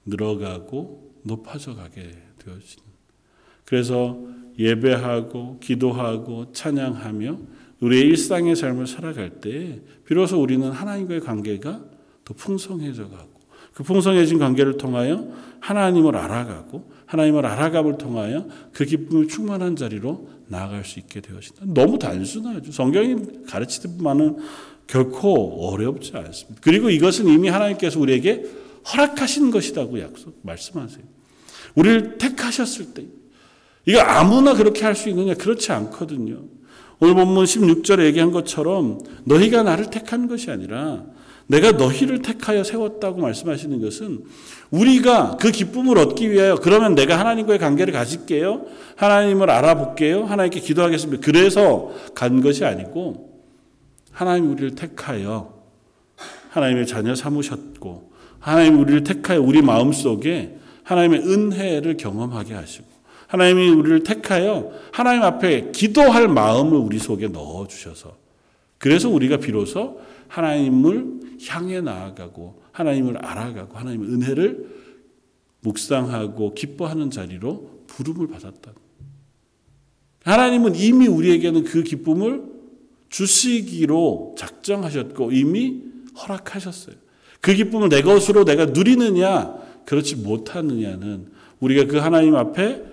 늘어가고 0.06 1.22
높아져 1.24 1.74
가게 1.74 2.12
되어지는 2.38 2.93
그래서 3.65 4.17
예배하고 4.58 5.60
기도하고 5.60 6.51
찬양하며 6.51 7.38
우리의 7.79 8.03
일상의 8.03 8.55
삶을 8.55 8.88
살아갈 8.88 9.41
때 9.41 9.82
비로소 10.05 10.41
우리는 10.41 10.70
하나님과의 10.72 11.22
관계가 11.22 11.82
더 12.24 12.34
풍성해져 12.34 13.10
가고 13.10 13.34
그 13.74 13.84
풍성해진 13.84 14.38
관계를 14.39 14.77
통하여 14.77 15.27
하나님을 15.60 16.15
알아가고 16.15 16.91
하나님을 17.05 17.46
알아감을 17.46 17.98
통하여 17.98 18.48
그 18.72 18.86
기쁨을 18.86 19.27
충만한 19.27 19.75
자리로 19.75 20.29
나아갈 20.48 20.86
수 20.86 21.00
있게 21.00 21.22
되어진다. 21.22 21.63
너무 21.67 21.98
단순하죠. 21.98 22.72
성경이 22.72 23.43
가르치듯 23.48 24.01
만은 24.01 24.38
결코 24.88 25.70
어렵지 25.70 26.12
않습니다. 26.15 26.62
그리고 26.62 26.89
이것은 26.89 27.27
이미 27.27 27.50
하나님께서 27.50 28.00
우리에게 28.00 28.43
허락하신 28.93 29.51
것이라고 29.51 30.00
약속 30.00 30.39
말씀하세요. 30.43 31.03
우리를 31.75 32.17
택하셨을 32.17 32.93
때 32.93 33.05
이거 33.86 34.00
아무나 34.00 34.54
그렇게 34.54 34.84
할 34.86 34.96
수 34.96 35.10
있느냐 35.10 35.34
그렇지 35.34 35.72
않거든요. 35.72 36.38
오늘 37.00 37.16
본문 37.16 37.44
16절에 37.46 38.05
얘기한 38.05 38.31
것처럼 38.31 39.00
너희가 39.25 39.64
나를 39.64 39.90
택한 39.90 40.27
것이 40.27 40.51
아니라 40.51 41.03
내가 41.48 41.74
너희를 41.74 42.22
택하여 42.22 42.64
세웠다고 42.64 43.20
말씀하시는 43.20 43.81
것은 43.81 44.24
우리가 44.72 45.36
그 45.40 45.51
기쁨을 45.51 45.98
얻기 45.98 46.31
위하여 46.31 46.55
그러면 46.55 46.96
내가 46.96 47.20
하나님과의 47.20 47.60
관계를 47.60 47.92
가질게요. 47.94 48.66
하나님을 48.96 49.50
알아볼게요. 49.50 50.24
하나님께 50.24 50.62
기도하겠습니다. 50.62 51.22
그래서 51.25 51.92
간 52.16 52.42
것이 52.42 52.64
아니고 52.64 53.42
하나님 54.12 54.51
우리를 54.51 54.75
택하여 54.75 55.53
하나님의 56.51 56.88
자녀 56.88 57.14
삼으셨고 57.16 58.12
하나님 58.40 58.79
우리를 58.79 59.03
택하여 59.03 59.42
우리 59.42 59.62
마음속에 59.62 60.55
하나님의 60.84 61.20
은혜를 61.22 61.98
경험하게 61.98 62.53
하시고 62.53 62.86
하나님이 63.33 63.69
우리를 63.69 64.03
택하여 64.03 64.72
하나님 64.91 65.24
앞에 65.24 65.72
기도할 65.72 66.27
마음을 66.27 66.77
우리 66.77 67.00
속에 67.00 67.29
넣어 67.29 67.67
주셔서 67.67 68.15
그래서 68.77 69.09
우리가 69.09 69.37
비로소 69.37 70.00
하나님을 70.27 71.39
향해 71.48 71.81
나아가고 71.81 72.61
하나님을 72.72 73.17
알아가고 73.17 73.75
하나님의 73.75 74.07
은혜를 74.07 74.69
묵상하고 75.61 76.53
기뻐하는 76.53 77.09
자리로 77.09 77.85
부름을 77.87 78.27
받았다. 78.27 78.72
하나님은 80.25 80.75
이미 80.75 81.07
우리에게는 81.07 81.63
그 81.63 81.81
기쁨을 81.81 82.43
주시기로 83.09 84.35
작정하셨고 84.37 85.31
이미 85.31 85.81
허락하셨어요. 86.19 86.96
그 87.41 87.55
기쁨을 87.55 87.89
내 87.89 88.03
것으로 88.03 88.46
내가 88.46 88.65
누리느냐 88.65 89.55
그렇지 89.85 90.17
못하느냐는 90.17 91.31
우리가 91.59 91.85
그 91.85 91.98
하나님 91.98 92.35
앞에 92.35 92.93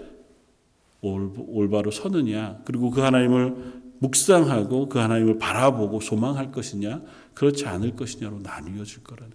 올바로 1.00 1.90
서느냐 1.90 2.60
그리고 2.64 2.90
그 2.90 3.00
하나님을 3.00 3.80
묵상하고 4.00 4.88
그 4.88 4.98
하나님을 4.98 5.38
바라보고 5.38 6.00
소망할 6.00 6.52
것이냐 6.52 7.02
그렇지 7.34 7.66
않을 7.66 7.96
것이냐로 7.96 8.40
나뉘어질 8.40 9.02
거라는. 9.04 9.32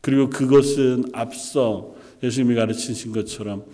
그리고 0.00 0.28
그것은 0.28 1.04
앞서 1.12 1.94
예수님이 2.22 2.54
가르치신 2.54 3.12
것처럼 3.12 3.64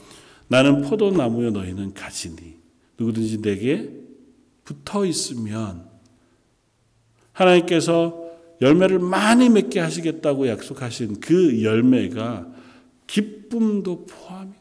나는 0.49 0.83
포도나무여 0.83 1.51
너희는 1.51 1.95
가지니 1.95 2.57
누구든지 2.99 3.43
내게 3.43 3.91
붙어 4.65 5.05
있으면 5.05 5.89
하나님께서 7.33 8.31
열매를 8.61 8.99
많이 8.99 9.49
맺게 9.49 9.81
하시겠다고 9.81 10.49
약속하신 10.49 11.21
그 11.21 11.63
열매가 11.63 12.49
기쁨도 13.07 14.07
포함이. 14.07 14.60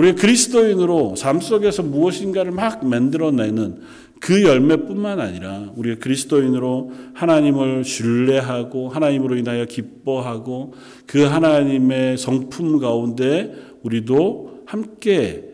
우리가 0.00 0.20
그리스도인으로 0.20 1.14
삶 1.16 1.40
속에서 1.40 1.82
무엇인가를 1.82 2.52
막 2.52 2.86
만들어내는 2.86 3.80
그 4.18 4.42
열매뿐만 4.42 5.20
아니라 5.20 5.72
우리가 5.76 5.98
그리스도인으로 5.98 6.92
하나님을 7.14 7.84
신뢰하고 7.84 8.88
하나님으로 8.88 9.36
인하여 9.36 9.66
기뻐하고 9.66 10.74
그 11.06 11.24
하나님의 11.24 12.16
성품 12.16 12.78
가운데 12.78 13.54
우리도 13.82 14.64
함께 14.66 15.44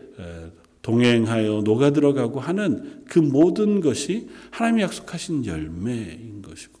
동행하여 0.81 1.63
녹아 1.65 1.91
들어가고 1.91 2.39
하는 2.39 3.01
그 3.09 3.19
모든 3.19 3.81
것이 3.81 4.27
하나님이 4.51 4.83
약속하신 4.83 5.45
열매인 5.45 6.41
것이고 6.41 6.79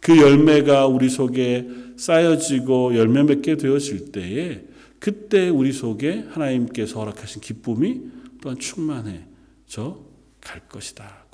그 0.00 0.18
열매가 0.18 0.86
우리 0.86 1.08
속에 1.08 1.66
쌓여지고 1.96 2.94
열매 2.96 3.22
맺게 3.22 3.56
되어질 3.56 4.12
때에 4.12 4.62
그때 5.06 5.48
우리 5.48 5.70
속에 5.70 6.24
하나님께서 6.30 6.98
허락하신 6.98 7.40
기쁨이 7.40 8.00
또한 8.42 8.58
충만해져 8.58 10.00
갈 10.40 10.68
것이다. 10.68 11.26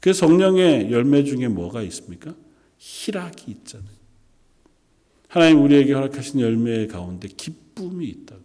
그 0.00 0.14
성령의 0.14 0.90
열매 0.90 1.22
중에 1.22 1.48
뭐가 1.48 1.82
있습니까? 1.82 2.34
희락이 2.78 3.50
있잖아요. 3.50 3.88
하나님 5.28 5.62
우리에게 5.62 5.92
허락하신 5.92 6.40
열매 6.40 6.86
가운데 6.86 7.28
기쁨이 7.28 8.06
있다. 8.06 8.36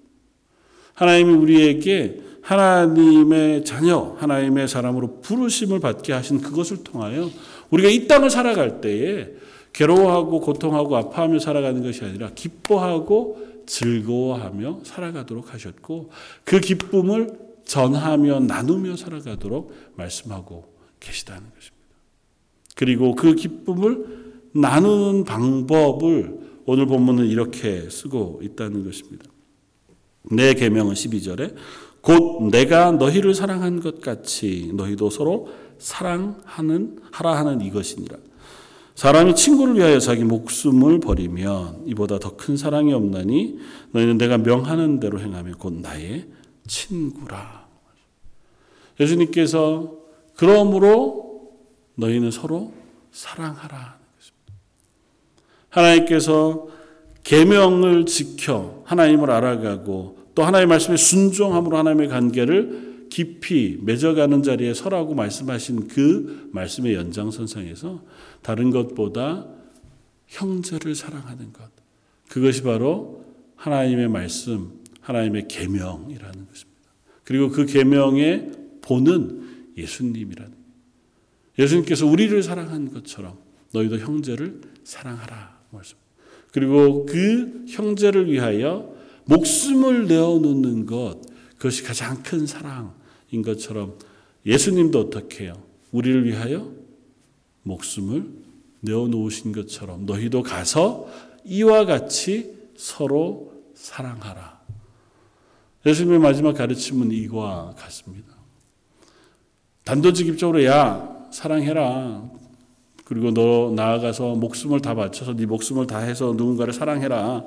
하나님이 0.93 1.34
우리에게 1.34 2.22
하나님의 2.41 3.63
자녀, 3.63 4.15
하나님의 4.19 4.67
사람으로 4.67 5.22
부르심을 5.22 5.80
받게 5.80 6.12
하신 6.12 6.41
그것을 6.41 6.84
통하여 6.84 7.30
우리가 7.69 7.88
이 7.88 8.08
땅을 8.08 8.30
살아갈 8.30 8.82
때에 8.82 9.30
괴로워하고 9.73 10.41
고통하고 10.41 10.95
아파하며 10.95 11.39
살아가는 11.39 11.84
것이 11.84 12.03
아니라 12.03 12.32
기뻐하고 12.34 13.63
즐거워하며 13.65 14.79
살아가도록 14.84 15.53
하셨고 15.53 16.10
그 16.43 16.60
기쁨을 16.60 17.38
전하며 17.65 18.41
나누며 18.41 18.95
살아가도록 18.95 19.73
말씀하고 19.95 20.73
계시다는 20.99 21.43
것입니다. 21.53 21.79
그리고 22.75 23.13
그 23.13 23.36
기쁨을 23.36 24.41
나누는 24.53 25.23
방법을 25.23 26.39
오늘 26.65 26.86
본문은 26.88 27.27
이렇게 27.27 27.89
쓰고 27.89 28.41
있다는 28.43 28.84
것입니다. 28.84 29.25
내 30.32 30.53
계명은 30.53 30.93
12절에 30.93 31.55
곧 32.01 32.49
내가 32.51 32.91
너희를 32.91 33.34
사랑한 33.34 33.82
것 33.82 34.01
같이 34.01 34.71
너희도 34.73 35.10
서로 35.10 35.49
사랑하는 35.77 36.99
하라 37.12 37.38
하는 37.38 37.62
이것이니라. 37.62 38.17
사람이 39.00 39.34
친구를 39.34 39.78
위하여 39.78 39.98
자기 39.98 40.26
목숨을 40.26 41.00
버리면 41.00 41.84
이보다 41.86 42.20
더 42.20 42.36
큰 42.36 42.58
사랑이 42.58 42.92
없나니 42.92 43.58
너희는 43.94 44.18
내가 44.18 44.38
명하는 44.38 45.00
대로 45.00 45.22
행하면 45.22 45.54
곧 45.58 45.76
나의 45.76 46.26
친구라. 46.68 47.66
예수님께서 49.00 49.94
그러므로 50.36 51.54
너희는 51.96 52.30
서로 52.32 52.74
사랑하라. 53.14 53.98
하나님께서 55.70 56.68
계명을 57.24 58.06
지켜 58.06 58.84
하나님을 58.84 59.32
알아가고 59.32 60.18
또 60.36 60.44
하나님의 60.44 60.68
말씀에 60.68 60.98
순종함으로 60.98 61.78
하나님의 61.78 62.10
관계를 62.10 62.88
깊이 63.10 63.78
맺어가는 63.82 64.43
자리에 64.43 64.74
서라고 64.74 65.15
말씀하신 65.15 65.88
그 65.88 66.50
말씀의 66.52 66.93
연장선상에서 66.93 68.04
다른 68.41 68.69
것보다 68.69 69.48
형제를 70.28 70.95
사랑하는 70.95 71.52
것 71.54 71.69
그것이 72.30 72.62
바로 72.63 73.26
하나님의 73.56 74.08
말씀, 74.08 74.72
하나님의 75.02 75.48
계명이라는 75.48 76.48
것입니다. 76.48 76.80
그리고 77.24 77.50
그 77.50 77.65
계명의 77.65 78.52
본은 78.82 79.74
예수님이라는 79.78 80.54
예수님께서 81.58 82.06
우리를 82.06 82.41
사랑한 82.41 82.93
것처럼 82.93 83.38
너희도 83.74 84.00
형제를 84.00 84.62
사랑하라 84.84 85.60
말씀. 85.72 85.98
그리고 86.52 87.06
그 87.06 87.65
형제를 87.67 88.32
위하여 88.32 88.95
목숨을 89.26 90.08
내어놓는 90.08 90.86
것 90.86 91.22
그것이 91.58 91.84
가장 91.84 92.24
큰 92.24 92.48
사랑 92.48 92.95
인 93.32 93.42
것처럼 93.42 93.98
예수님도 94.46 95.00
어떻게 95.00 95.46
해요? 95.46 95.62
우리를 95.92 96.26
위하여 96.26 96.72
목숨을 97.63 98.30
내어놓으신 98.82 99.52
것처럼 99.52 100.06
너희도 100.06 100.44
가서 100.44 101.08
이와 101.44 101.86
같이 101.86 102.54
서로 102.78 103.54
사랑하라. 103.76 104.60
예수님의 105.86 106.20
마지막 106.20 106.54
가르침은 106.54 107.12
이와 107.12 107.74
같습니다. 107.78 108.34
단도직입적으로 109.84 110.63
야 110.65 111.28
사랑해라. 111.32 112.30
그리고 113.06 113.34
너 113.34 113.72
나아가서 113.76 114.36
목숨을 114.36 114.82
다 114.82 114.94
바쳐서 114.94 115.36
네 115.36 115.46
목숨을 115.46 115.88
다 115.88 116.00
해서 116.00 116.34
누군가를 116.38 116.74
사랑해라. 116.74 117.44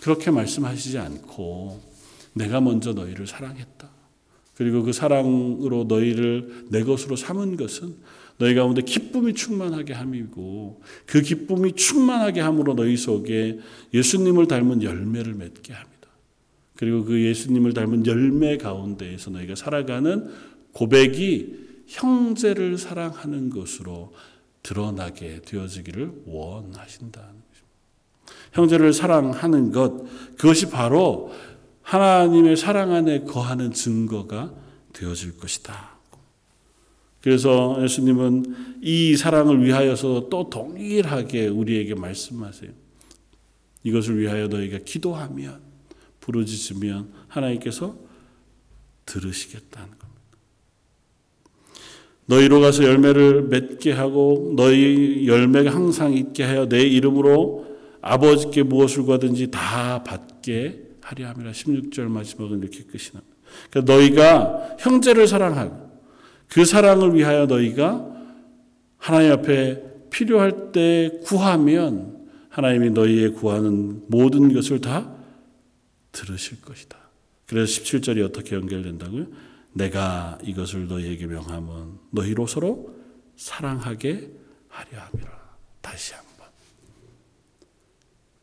그렇게 0.00 0.30
말씀하시지 0.30 0.98
않고 0.98 1.80
내가 2.32 2.60
먼저 2.60 2.92
너희를 2.92 3.26
사랑했다. 3.26 3.91
그리고 4.54 4.82
그 4.82 4.92
사랑으로 4.92 5.84
너희를 5.84 6.66
내 6.70 6.82
것으로 6.84 7.16
삼은 7.16 7.56
것은 7.56 7.96
너희 8.38 8.54
가운데 8.54 8.82
기쁨이 8.82 9.34
충만하게 9.34 9.92
함이고 9.92 10.82
그 11.06 11.22
기쁨이 11.22 11.72
충만하게 11.72 12.40
함으로 12.40 12.74
너희 12.74 12.96
속에 12.96 13.58
예수님을 13.94 14.48
닮은 14.48 14.82
열매를 14.82 15.34
맺게 15.34 15.72
합니다. 15.72 16.08
그리고 16.76 17.04
그 17.04 17.20
예수님을 17.22 17.74
닮은 17.74 18.06
열매 18.06 18.56
가운데에서 18.56 19.30
너희가 19.30 19.54
살아가는 19.54 20.30
고백이 20.72 21.62
형제를 21.86 22.78
사랑하는 22.78 23.50
것으로 23.50 24.12
드러나게 24.62 25.42
되어지기를 25.44 26.10
원하신다는 26.26 27.28
것입니다. 27.28 27.42
형제를 28.52 28.92
사랑하는 28.92 29.72
것, 29.72 30.04
그것이 30.36 30.70
바로 30.70 31.32
하나님의 31.82 32.56
사랑 32.56 32.92
안에 32.92 33.24
거하는 33.24 33.72
증거가 33.72 34.52
되어질 34.92 35.36
것이다. 35.38 35.92
그래서 37.20 37.78
예수님은 37.82 38.80
이 38.82 39.16
사랑을 39.16 39.64
위하여서 39.64 40.28
또 40.28 40.50
동일하게 40.50 41.48
우리에게 41.48 41.94
말씀하세요. 41.94 42.70
이것을 43.84 44.18
위하여 44.18 44.48
너희가 44.48 44.78
기도하면, 44.78 45.60
부르짖으면 46.20 47.12
하나님께서 47.28 47.96
들으시겠다는 49.06 49.88
겁니다. 49.88 50.12
너희로 52.26 52.60
가서 52.60 52.84
열매를 52.84 53.42
맺게 53.48 53.92
하고 53.92 54.52
너희 54.56 55.26
열매가 55.26 55.72
항상 55.72 56.12
있게 56.14 56.44
하여 56.44 56.68
내 56.68 56.82
이름으로 56.82 57.66
아버지께 58.00 58.62
무엇을 58.62 59.04
구하든지 59.04 59.50
다 59.50 60.02
받게 60.02 60.91
하려 61.12 61.28
함이라 61.28 61.52
16절 61.52 62.08
마지막은 62.08 62.60
이렇게 62.60 62.84
끝이 62.84 63.10
납니다. 63.12 63.36
그러니까 63.70 63.92
너희가 63.92 64.76
형제를 64.78 65.28
사랑하고 65.28 65.90
그 66.48 66.64
사랑을 66.64 67.14
위하여 67.14 67.46
너희가 67.46 68.10
하나님 68.96 69.32
앞에 69.32 70.08
필요할 70.10 70.72
때 70.72 71.10
구하면 71.24 72.28
하나님이 72.48 72.90
너희의 72.90 73.32
구하는 73.32 74.02
모든 74.08 74.52
것을 74.52 74.80
다 74.80 75.14
들으실 76.12 76.60
것이다. 76.62 76.96
그래서 77.46 77.80
17절이 77.82 78.24
어떻게 78.24 78.56
연결된다고요? 78.56 79.26
내가 79.74 80.38
이것을 80.42 80.88
너희에게 80.88 81.26
명함은 81.26 81.98
너희로 82.10 82.46
서로 82.46 82.94
사랑하게 83.36 84.30
하려 84.68 85.00
함이라. 85.00 85.30
다시 85.80 86.14
한번. 86.14 86.31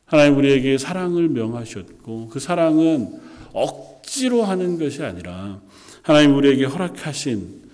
하나님 0.09 0.37
우리에게 0.37 0.79
사랑을 0.79 1.29
명하셨고 1.29 2.29
그 2.29 2.39
사랑은 2.39 3.19
억지로 3.53 4.43
하는 4.43 4.79
것이 4.79 5.03
아니라 5.03 5.61
하나님 6.01 6.35
우리에게 6.35 6.65
허락하신 6.65 7.69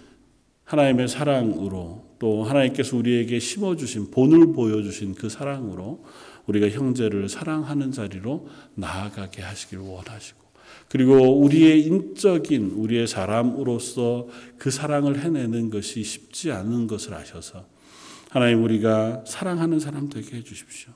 하나님의 0.65 1.08
사랑으로 1.08 2.04
또 2.19 2.43
하나님께서 2.43 2.98
우리에게 2.98 3.39
심어주신 3.39 4.12
본을 4.12 4.52
보여주신 4.52 5.15
그 5.15 5.30
사랑으로 5.30 6.04
우리가 6.48 6.69
형제를 6.69 7.30
사랑하는 7.30 7.93
자리로 7.93 8.50
나아가게 8.76 9.41
하시길 9.41 9.78
원하시고 9.80 10.43
그리고 10.89 11.39
우리의 11.39 11.86
인적인 11.86 12.71
우리의 12.71 13.08
사람으로서 13.08 14.28
그 14.58 14.71
사랑을 14.71 15.24
해내는 15.24 15.69
것이 15.69 16.04
쉽지 16.04 16.52
않은 16.52 16.88
것을 16.88 17.13
아셔서 17.13 17.65
하나님 18.30 18.62
우리가 18.62 19.24
사랑하는 19.26 19.80
사람 19.80 20.10
되게 20.10 20.36
해주십시오. 20.36 20.91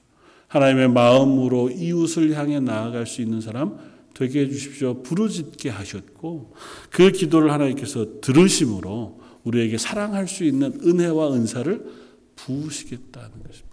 하나님의 0.49 0.89
마음으로 0.89 1.69
이웃을 1.69 2.35
향해 2.35 2.59
나아갈 2.59 3.07
수 3.07 3.21
있는 3.21 3.39
사람 3.39 3.77
되게 4.13 4.41
해주십시오. 4.41 5.01
부르짖게 5.03 5.69
하셨고 5.69 6.53
그 6.89 7.11
기도를 7.11 7.51
하나님께서 7.51 8.19
들으심으로 8.19 9.21
우리에게 9.43 9.77
사랑할 9.77 10.27
수 10.27 10.43
있는 10.43 10.79
은혜와 10.83 11.33
은사를 11.33 11.85
부으시겠다는 12.35 13.29
것입니다. 13.43 13.69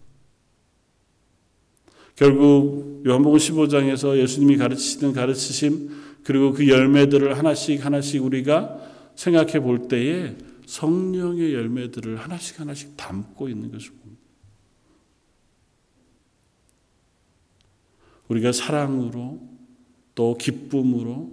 결국 2.14 3.02
요한복음 3.06 3.38
15장에서 3.38 4.16
예수님이 4.18 4.56
가르치시는 4.56 5.12
가르치심 5.12 5.90
그리고 6.24 6.52
그 6.52 6.68
열매들을 6.68 7.36
하나씩 7.36 7.84
하나씩 7.84 8.22
우리가 8.22 8.78
생각해 9.14 9.60
볼 9.60 9.88
때에 9.88 10.36
성령의 10.66 11.54
열매들을 11.54 12.16
하나씩 12.16 12.60
하나씩 12.60 12.96
담고 12.96 13.48
있는 13.48 13.70
것을 13.70 13.90
봅니다. 13.90 14.06
우리가 18.28 18.52
사랑으로 18.52 19.40
또 20.14 20.36
기쁨으로 20.36 21.30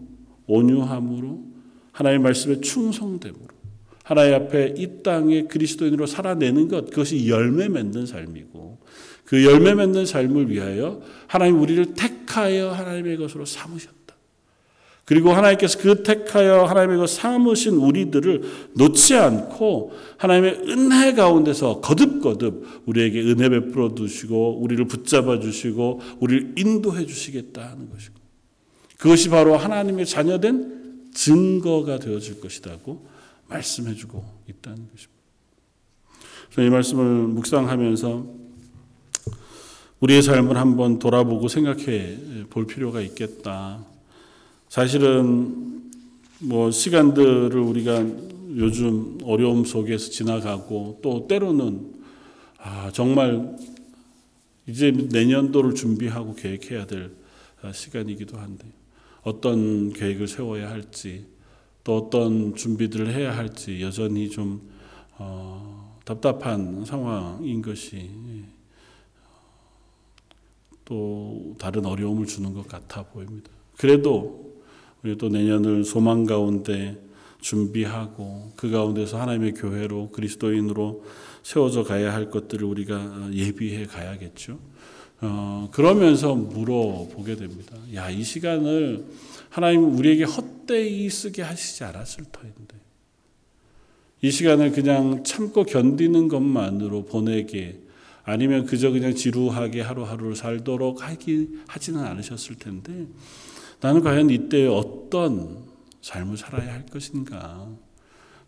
온유함으로 0.48 1.44
하나님의 1.92 2.24
말씀에 2.24 2.62
충성됨으로 2.62 3.48
하나님 4.04 4.34
앞에 4.34 4.76
이 4.78 5.02
땅에 5.02 5.44
그리스도인으로 5.44 6.06
살아내는 6.06 6.68
것 6.68 6.90
그것이 6.90 7.30
열매 7.30 7.70
맺는 7.70 8.06
삶이고 8.06 8.80
그 9.26 9.46
열매 9.46 9.74
맺는 9.74 10.06
삶을 10.06 10.50
위하여 10.52 11.02
하나님 11.28 11.62
우리를 11.62 11.94
택하여 11.94 12.72
하나님의 12.72 13.18
것으로 13.18 13.46
삼으셨다. 13.46 14.03
그리고 15.06 15.32
하나님께서 15.34 15.80
그 15.80 16.02
택하여 16.02 16.64
하나님의 16.64 16.98
그 16.98 17.08
삼으신 17.08 17.74
우리들을 17.74 18.42
놓지 18.76 19.16
않고 19.16 19.92
하나님의 20.18 20.62
은혜 20.70 21.14
가운데서 21.14 21.82
거듭거듭 21.82 22.84
우리에게 22.86 23.22
은혜 23.22 23.50
베풀어 23.50 23.96
두시고 23.96 24.62
우리를 24.62 24.86
붙잡아 24.86 25.40
주시고 25.40 26.00
우리를 26.20 26.54
인도해 26.58 27.06
주시겠다 27.06 27.72
하는 27.72 27.90
것이고 27.90 28.16
그것이 28.98 29.30
바로 29.30 29.58
하나님의 29.58 30.06
자녀된 30.06 31.12
증거가 31.14 32.00
되어질 32.00 32.40
것이라고 32.40 33.06
말씀해 33.50 33.96
주고 33.96 34.24
있다는 34.50 34.88
것입니다. 34.90 35.14
이 36.60 36.70
말씀을 36.70 37.06
묵상하면서 37.06 38.26
우리의 40.00 40.22
삶을 40.22 40.56
한번 40.58 41.00
돌아보고 41.00 41.50
생각해 41.50 42.46
볼 42.50 42.68
필요가 42.68 43.02
있겠다. 43.02 43.86
사실은 44.74 45.92
뭐 46.40 46.72
시간들을 46.72 47.56
우리가 47.60 48.00
요즘 48.58 49.20
어려움 49.24 49.66
속에서 49.66 50.10
지나가고 50.10 50.98
또 51.04 51.28
때로는 51.28 51.94
아 52.58 52.90
정말 52.92 53.56
이제 54.66 54.90
내년도를 54.90 55.76
준비하고 55.76 56.34
계획해야 56.34 56.88
될 56.88 57.12
시간이기도 57.72 58.40
한데 58.40 58.66
어떤 59.22 59.94
계획을 59.94 60.28
세워야 60.28 60.72
할지 60.72 61.28
또 61.84 61.96
어떤 61.96 62.56
준비들을 62.56 63.14
해야 63.14 63.38
할지 63.38 63.80
여전히 63.80 64.28
좀 64.28 64.72
어, 65.20 66.00
답답한 66.04 66.84
상황인 66.84 67.62
것이 67.62 68.10
또 70.84 71.56
다른 71.60 71.86
어려움을 71.86 72.26
주는 72.26 72.52
것 72.56 72.68
같아 72.68 73.04
보입니다. 73.04 73.52
그래도 73.78 74.53
우리 75.04 75.18
또 75.18 75.28
내년을 75.30 75.84
소망 75.84 76.26
가운데 76.26 76.98
준비하고 77.42 78.54
그 78.56 78.70
가운데서 78.70 79.20
하나님의 79.20 79.54
교회로 79.54 80.12
그리스도인으로 80.12 81.04
세워져 81.44 81.84
가야 81.84 82.14
할 82.14 82.30
것들을 82.30 82.64
우리가 82.64 83.30
예비해 83.34 83.86
가야겠죠. 83.86 84.58
어, 85.20 85.70
그러면서 85.72 86.36
물어보게 86.36 87.36
됩니다. 87.36 87.76
야, 87.94 88.10
이 88.10 88.24
시간을 88.24 89.06
하나님 89.50 89.98
우리에게 89.98 90.24
헛되이 90.24 91.10
쓰게 91.10 91.42
하시지 91.42 91.84
않았을 91.84 92.26
터인데. 92.32 92.76
이 94.22 94.32
시간을 94.32 94.72
그냥 94.72 95.24
참고 95.26 95.66
견디는 95.66 96.30
것만으로 96.30 97.06
보내게 97.06 97.80
아니면 98.24 98.66
그저 98.66 98.90
그냥 98.90 99.14
지루하게 99.14 99.82
하루하루를 99.82 100.38
살도록 100.38 101.04
하기, 101.04 101.50
하지는 101.68 102.00
않으셨을 102.06 102.56
텐데 102.56 103.08
나는 103.84 104.00
과연 104.00 104.30
이때 104.30 104.66
어떤 104.66 105.62
삶을 106.02 106.38
살아야 106.38 106.72
할 106.72 106.86
것인가? 106.86 107.68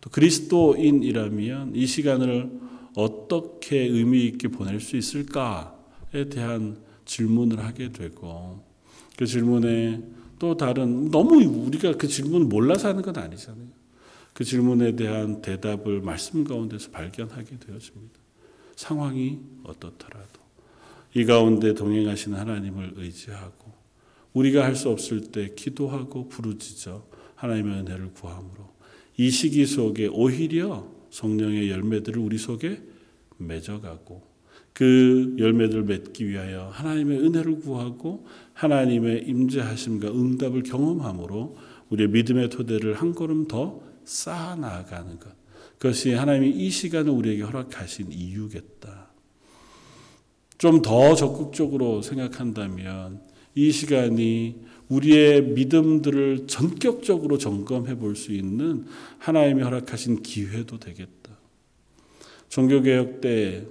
또 0.00 0.08
그리스도인이라면 0.08 1.76
이 1.76 1.86
시간을 1.86 2.50
어떻게 2.96 3.80
의미 3.80 4.24
있게 4.24 4.48
보낼 4.48 4.80
수 4.80 4.96
있을까에 4.96 6.30
대한 6.30 6.78
질문을 7.04 7.62
하게 7.62 7.92
되고 7.92 8.64
그 9.18 9.26
질문에 9.26 10.02
또 10.38 10.56
다른 10.56 11.10
너무 11.10 11.44
우리가 11.44 11.98
그 11.98 12.08
질문을 12.08 12.46
몰라서 12.46 12.88
하는 12.88 13.02
건 13.02 13.18
아니잖아요. 13.18 13.68
그 14.32 14.42
질문에 14.42 14.96
대한 14.96 15.42
대답을 15.42 16.00
말씀 16.00 16.44
가운데서 16.44 16.90
발견하게 16.92 17.58
되어집니다. 17.58 18.18
상황이 18.74 19.40
어떻더라도 19.64 20.40
이 21.14 21.26
가운데 21.26 21.74
동행하시는 21.74 22.38
하나님을 22.38 22.94
의지하고 22.96 23.75
우리가 24.36 24.64
할 24.64 24.76
수 24.76 24.90
없을 24.90 25.22
때 25.32 25.54
기도하고 25.54 26.28
부르짖어 26.28 27.06
하나님의 27.36 27.80
은혜를 27.80 28.12
구함으로 28.12 28.76
이 29.16 29.30
시기 29.30 29.64
속에 29.64 30.08
오히려 30.08 30.86
성령의 31.10 31.70
열매들을 31.70 32.20
우리 32.20 32.36
속에 32.36 32.82
맺어가고 33.38 34.22
그 34.74 35.34
열매들을 35.38 35.84
맺기 35.84 36.28
위하여 36.28 36.68
하나님의 36.68 37.18
은혜를 37.20 37.60
구하고 37.60 38.26
하나님의 38.52 39.24
임재하심과 39.26 40.08
응답을 40.08 40.64
경험함으로 40.64 41.56
우리의 41.88 42.10
믿음의 42.10 42.50
토대를 42.50 42.92
한 42.94 43.14
걸음 43.14 43.48
더 43.48 43.80
쌓아 44.04 44.54
나아가는 44.54 45.18
것. 45.18 45.30
그것이 45.78 46.12
하나님이 46.12 46.50
이 46.50 46.68
시간을 46.68 47.10
우리에게 47.10 47.42
허락하신 47.42 48.12
이유겠다. 48.12 49.06
좀 50.58 50.82
더 50.82 51.14
적극적으로 51.14 52.02
생각한다면 52.02 53.25
이 53.56 53.72
시간이 53.72 54.54
우리의 54.88 55.42
믿음들을 55.42 56.46
전격적으로 56.46 57.38
점검해 57.38 57.96
볼 57.96 58.14
수 58.14 58.32
있는 58.32 58.84
하나님이 59.18 59.62
허락하신 59.62 60.22
기회도 60.22 60.78
되겠다. 60.78 61.36
종교개혁 62.48 63.20
때 63.20 63.66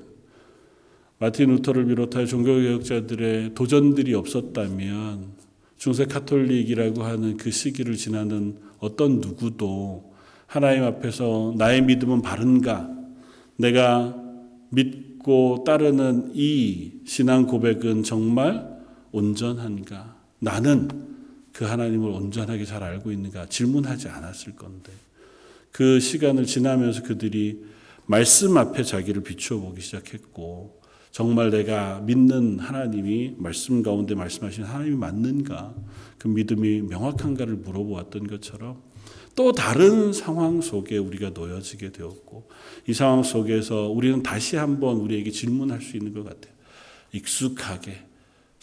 마틴 1.19 1.51
루터를 1.51 1.85
비롯하여 1.85 2.25
종교개혁자들의 2.25 3.53
도전들이 3.53 4.13
없었다면 4.15 5.35
중세 5.77 6.05
카톨릭이라고 6.05 7.03
하는 7.03 7.37
그 7.37 7.51
시기를 7.51 7.95
지나는 7.95 8.57
어떤 8.79 9.21
누구도 9.21 10.13
하나님 10.47 10.83
앞에서 10.83 11.53
나의 11.57 11.83
믿음은 11.83 12.21
바른가? 12.21 12.89
내가 13.55 14.15
믿고 14.69 15.63
따르는 15.65 16.31
이 16.33 16.93
신앙 17.05 17.45
고백은 17.45 18.03
정말 18.03 18.74
온전한가? 19.15 20.17
나는 20.39 20.89
그 21.54 21.63
하나님을 21.63 22.10
온전하게 22.10 22.65
잘 22.65 22.84
알고 22.84 23.13
있는가? 23.13 23.47
질문하지 23.47 24.10
않았을 24.10 24.56
건데 24.58 24.91
그 25.71 26.01
시간을 26.01 26.45
지나면서 26.45 27.04
그들이 27.04 27.63
말씀 28.06 28.58
앞에 28.58 28.84
자기를 28.84 29.23
비추어 29.23 29.60
보기 29.60 29.82
시작했고 29.82 30.82
정말 31.12 31.49
내가 31.49 32.01
믿는 32.01 32.60
하나님이 32.60 33.36
말씀 33.38 33.82
가운데 33.82 34.15
말씀하신 34.15 34.65
하나님이 34.65 34.97
맞는가? 34.97 35.73
그 36.17 36.28
믿음이 36.28 36.82
명확한가를 36.82 37.56
물어보았던 37.56 38.28
것처럼 38.28 38.82
또 39.34 39.54
다른 39.54 40.12
상황 40.12 40.60
속에 40.60 40.97
우리가 40.97 41.30
놓여지게 41.30 41.93
되었고 41.93 42.49
이 42.88 42.93
상황 42.93 43.23
속에서 43.23 43.89
우리는 43.89 44.23
다시 44.23 44.58
한번 44.58 44.97
우리에게 44.97 45.32
질문할 45.32 45.82
수 45.82 45.95
있는 45.95 46.13
것 46.13 46.25
같아요. 46.25 46.54
익숙하게 47.13 47.97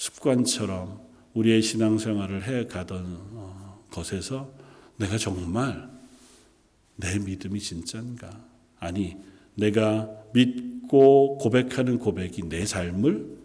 습관처럼 0.02 1.00
우리의 1.34 1.62
신앙생활을 1.62 2.42
해 2.48 2.66
가던 2.66 3.04
어, 3.34 3.86
것에서 3.92 4.52
내가 4.96 5.16
정말 5.16 5.88
내 6.96 7.20
믿음이 7.20 7.60
진짠가? 7.60 8.28
아니 8.80 9.16
내가 9.54 10.10
믿고 10.32 11.38
고백하는 11.38 12.00
고백이 12.00 12.48
내 12.48 12.66
삶을 12.66 13.38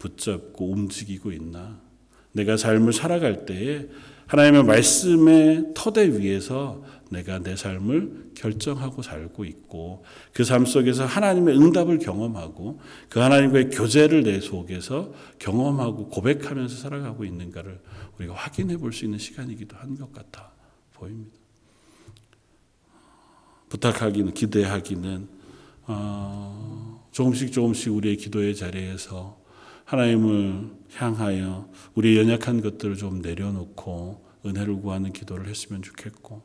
붙잡고 0.00 0.72
움직이고 0.72 1.30
있나? 1.30 1.80
내가 2.32 2.56
삶을 2.56 2.92
살아갈 2.92 3.46
때에 3.46 3.86
하나님의 4.26 4.64
말씀의 4.64 5.74
터대 5.74 6.18
위에서 6.18 6.82
내가 7.10 7.38
내 7.40 7.56
삶을 7.56 8.30
결정하고 8.34 9.02
살고 9.02 9.44
있고 9.44 10.04
그 10.32 10.44
삶 10.44 10.64
속에서 10.64 11.04
하나님의 11.06 11.56
응답을 11.58 11.98
경험하고 11.98 12.80
그 13.08 13.18
하나님과의 13.20 13.70
교제를 13.70 14.22
내 14.22 14.40
속에서 14.40 15.12
경험하고 15.38 16.08
고백하면서 16.08 16.76
살아가고 16.76 17.24
있는가를 17.24 17.80
우리가 18.18 18.34
확인해 18.34 18.76
볼 18.76 18.92
수 18.92 19.04
있는 19.04 19.18
시간이기도 19.18 19.76
한 19.76 19.96
것 19.96 20.12
같아 20.12 20.52
보입니다. 20.94 21.36
부탁하기는 23.68 24.34
기대하기는 24.34 25.28
어, 25.86 27.08
조금씩 27.12 27.52
조금씩 27.52 27.92
우리의 27.92 28.16
기도의 28.16 28.54
자리에서 28.54 29.38
하나님을 29.84 30.70
향하여 30.94 31.68
우리의 31.94 32.18
연약한 32.18 32.60
것들을 32.60 32.96
좀 32.96 33.20
내려놓고 33.22 34.24
은혜를 34.46 34.80
구하는 34.80 35.12
기도를 35.12 35.48
했으면 35.48 35.82
좋겠고 35.82 36.42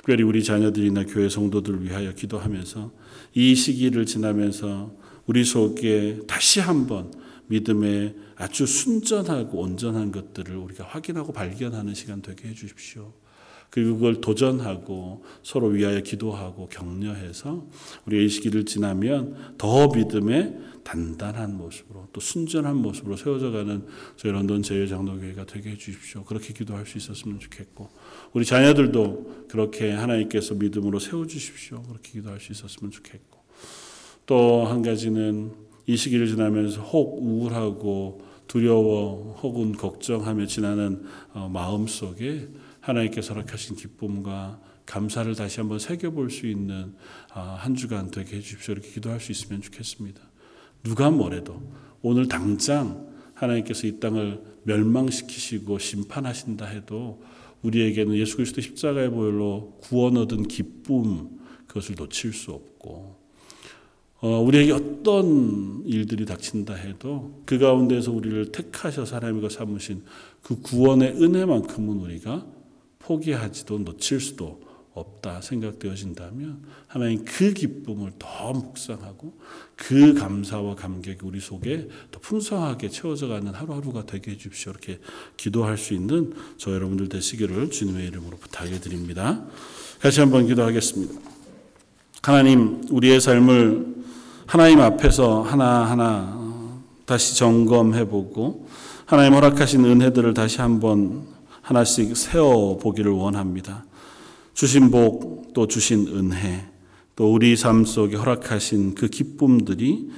특별히 0.00 0.22
우리 0.22 0.42
자녀들이나 0.42 1.04
교회 1.04 1.28
성도들을 1.28 1.84
위하여 1.84 2.14
기도하면서 2.14 2.90
이 3.34 3.54
시기를 3.54 4.06
지나면서 4.06 4.94
우리 5.26 5.44
속에 5.44 6.20
다시 6.26 6.60
한번 6.60 7.12
믿음의 7.48 8.16
아주 8.36 8.64
순전하고 8.64 9.58
온전한 9.58 10.10
것들을 10.10 10.56
우리가 10.56 10.84
확인하고 10.84 11.34
발견하는 11.34 11.92
시간 11.92 12.22
되게 12.22 12.48
해 12.48 12.54
주십시오. 12.54 13.12
그리고 13.68 13.96
그걸 13.96 14.22
도전하고 14.22 15.22
서로 15.42 15.68
위하여 15.68 16.00
기도하고 16.00 16.68
격려해서 16.68 17.68
우리가 18.06 18.22
이 18.22 18.28
시기를 18.30 18.64
지나면 18.64 19.54
더 19.58 19.88
믿음의 19.88 20.70
단단한 20.82 21.56
모습으로 21.58 22.08
또 22.12 22.20
순전한 22.20 22.76
모습으로 22.76 23.16
세워져 23.16 23.50
가는 23.50 23.86
저희 24.16 24.32
런던 24.32 24.62
제일장로교회가 24.62 25.44
되게 25.44 25.72
해 25.72 25.76
주십시오. 25.76 26.24
그렇게 26.24 26.54
기도할 26.54 26.86
수 26.86 26.96
있었으면 26.96 27.38
좋겠고 27.38 27.90
우리 28.32 28.44
자녀들도 28.44 29.46
그렇게 29.48 29.90
하나님께서 29.92 30.54
믿음으로 30.54 30.98
세워 31.00 31.26
주십시오. 31.26 31.82
그렇게 31.82 32.12
기도할 32.12 32.38
수 32.40 32.52
있었으면 32.52 32.90
좋겠고 32.90 33.40
또 34.26 34.64
한 34.66 34.82
가지는 34.82 35.52
이 35.86 35.96
시기를 35.96 36.28
지나면서 36.28 36.82
혹 36.82 37.18
우울하고 37.20 38.22
두려워 38.46 39.36
혹은 39.42 39.72
걱정하며 39.72 40.46
지나는 40.46 41.04
어, 41.32 41.48
마음 41.48 41.86
속에 41.86 42.48
하나님께서 42.80 43.34
허락하신 43.34 43.76
기쁨과 43.76 44.60
감사를 44.86 45.32
다시 45.34 45.60
한번 45.60 45.78
새겨볼 45.78 46.30
수 46.30 46.46
있는 46.46 46.94
아, 47.32 47.56
한 47.58 47.74
주간 47.74 48.10
되게 48.10 48.36
해주십시오. 48.36 48.72
이렇게 48.72 48.90
기도할 48.90 49.20
수 49.20 49.30
있으면 49.32 49.60
좋겠습니다. 49.62 50.20
누가 50.82 51.10
뭐래도 51.10 51.62
오늘 52.02 52.26
당장 52.26 53.08
하나님께서 53.34 53.86
이 53.86 54.00
땅을 54.00 54.42
멸망시키시고 54.64 55.78
심판하신다 55.78 56.66
해도 56.66 57.22
우리에게는 57.62 58.16
예수 58.16 58.36
그리스도 58.36 58.60
십자가의 58.60 59.10
보혈로 59.10 59.78
구원 59.80 60.16
얻은 60.16 60.44
기쁨 60.44 61.38
그것을 61.66 61.94
놓칠 61.96 62.32
수 62.32 62.52
없고 62.52 63.20
어, 64.22 64.38
우리에게 64.40 64.72
어떤 64.72 65.82
일들이 65.86 66.26
닥친다 66.26 66.74
해도 66.74 67.42
그 67.46 67.58
가운데서 67.58 68.12
우리를 68.12 68.52
택하셔서 68.52 69.16
하나님과 69.16 69.48
삼으신 69.48 70.02
그 70.42 70.60
구원의 70.60 71.22
은혜만큼은 71.22 72.00
우리가 72.00 72.46
포기하지도 72.98 73.78
놓칠 73.78 74.20
수도 74.20 74.60
없다 74.94 75.40
생각되어진다면 75.40 76.62
하나님 76.88 77.24
그 77.24 77.52
기쁨을 77.52 78.12
더 78.18 78.52
묵상하고 78.52 79.32
그 79.76 80.14
감사와 80.14 80.74
감격이 80.74 81.18
우리 81.22 81.40
속에 81.40 81.88
더 82.10 82.20
풍성하게 82.20 82.88
채워져가는 82.88 83.52
하루하루가 83.54 84.04
되게 84.04 84.32
해주십시오. 84.32 84.72
이렇게 84.72 84.98
기도할 85.36 85.78
수 85.78 85.94
있는 85.94 86.34
저 86.58 86.72
여러분들 86.72 87.08
되시기를 87.08 87.70
주님의 87.70 88.06
이름으로 88.08 88.36
부탁해 88.36 88.80
드립니다. 88.80 89.44
같이 90.00 90.20
한번 90.20 90.46
기도하겠습니다. 90.46 91.20
하나님 92.22 92.82
우리의 92.90 93.20
삶을 93.20 94.00
하나님 94.46 94.80
앞에서 94.80 95.42
하나하나 95.42 96.32
어, 96.34 96.82
다시 97.06 97.36
점검해 97.36 98.08
보고 98.08 98.68
하나님 99.06 99.34
허락하신 99.34 99.84
은혜들을 99.84 100.34
다시 100.34 100.60
한번 100.60 101.26
하나씩 101.62 102.16
세워 102.16 102.76
보기를 102.78 103.12
원합니다. 103.12 103.84
주신 104.54 104.90
복 104.90 105.40
또 105.54 105.66
주신 105.66 106.08
은혜 106.08 106.66
또 107.16 107.32
우리 107.32 107.56
삶 107.56 107.84
속에 107.84 108.16
허락하신 108.16 108.94
그 108.94 109.08
기쁨들이 109.08 110.08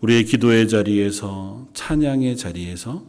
우리의 0.00 0.24
기도의 0.24 0.68
자리에서 0.68 1.66
찬양의 1.74 2.36
자리에서 2.36 3.02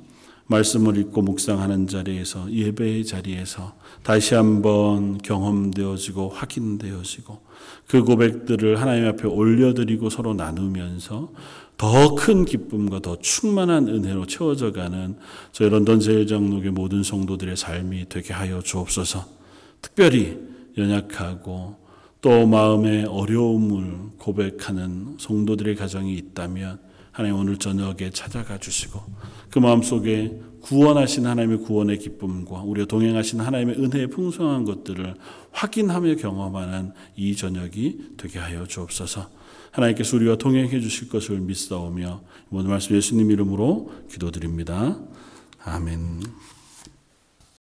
말씀을 0.48 0.98
읽고 0.98 1.24
묵상하는 1.24 1.88
자리에서 1.88 2.52
예배의 2.52 3.06
자리에서 3.06 3.74
다시 4.04 4.36
한번 4.36 5.18
경험되어지고 5.18 6.30
확인되어지고 6.30 7.40
그 7.88 8.04
고백들을 8.04 8.80
하나님 8.80 9.08
앞에 9.08 9.28
올려드리고 9.28 10.10
서로 10.10 10.34
나누면서 10.34 11.32
더 11.78 12.16
큰 12.16 12.46
기쁨과 12.46 13.00
더 13.00 13.18
충만한 13.20 13.90
은혜로 13.90 14.28
채워져가는 14.28 15.18
저희 15.52 15.70
런던 15.70 16.00
제일장로교 16.00 16.72
모든 16.72 17.04
성도들의 17.04 17.58
삶이 17.58 18.06
되게 18.08 18.34
하여 18.34 18.62
주옵소서. 18.62 19.26
특별히 19.82 20.55
연약하고 20.78 21.76
또 22.22 22.48
마음의 22.48 23.06
어려움을 23.06 24.12
고백하는 24.18 25.18
성도들의 25.20 25.76
가정이 25.76 26.16
있다면 26.16 26.80
하나님 27.12 27.38
오늘 27.38 27.58
저녁에 27.58 28.10
찾아가 28.10 28.58
주시고 28.58 29.00
그 29.52 29.60
마음 29.60 29.82
속에 29.82 30.38
구원하신 30.62 31.28
하나님의 31.28 31.60
구원의 31.60 32.00
기쁨과 32.00 32.64
우리와 32.64 32.88
동행하신 32.88 33.40
하나님의 33.40 33.76
은혜의 33.76 34.08
풍성한 34.08 34.66
것들을 34.66 35.16
확인하며 35.52 36.16
경험하는 36.16 36.92
이 37.16 37.36
저녁이 37.36 38.00
되게 38.18 38.40
하여 38.40 38.66
주옵소서. 38.66 39.30
하나님께서 39.72 40.18
우리와 40.18 40.38
동행해 40.38 40.80
주실 40.80 41.10
것을 41.10 41.40
믿사오며 41.40 42.22
모든 42.50 42.72
말씀 42.72 42.96
예수님 42.96 43.30
이름으로 43.30 43.92
기도드립니다. 44.10 44.98
아멘. 45.64 46.55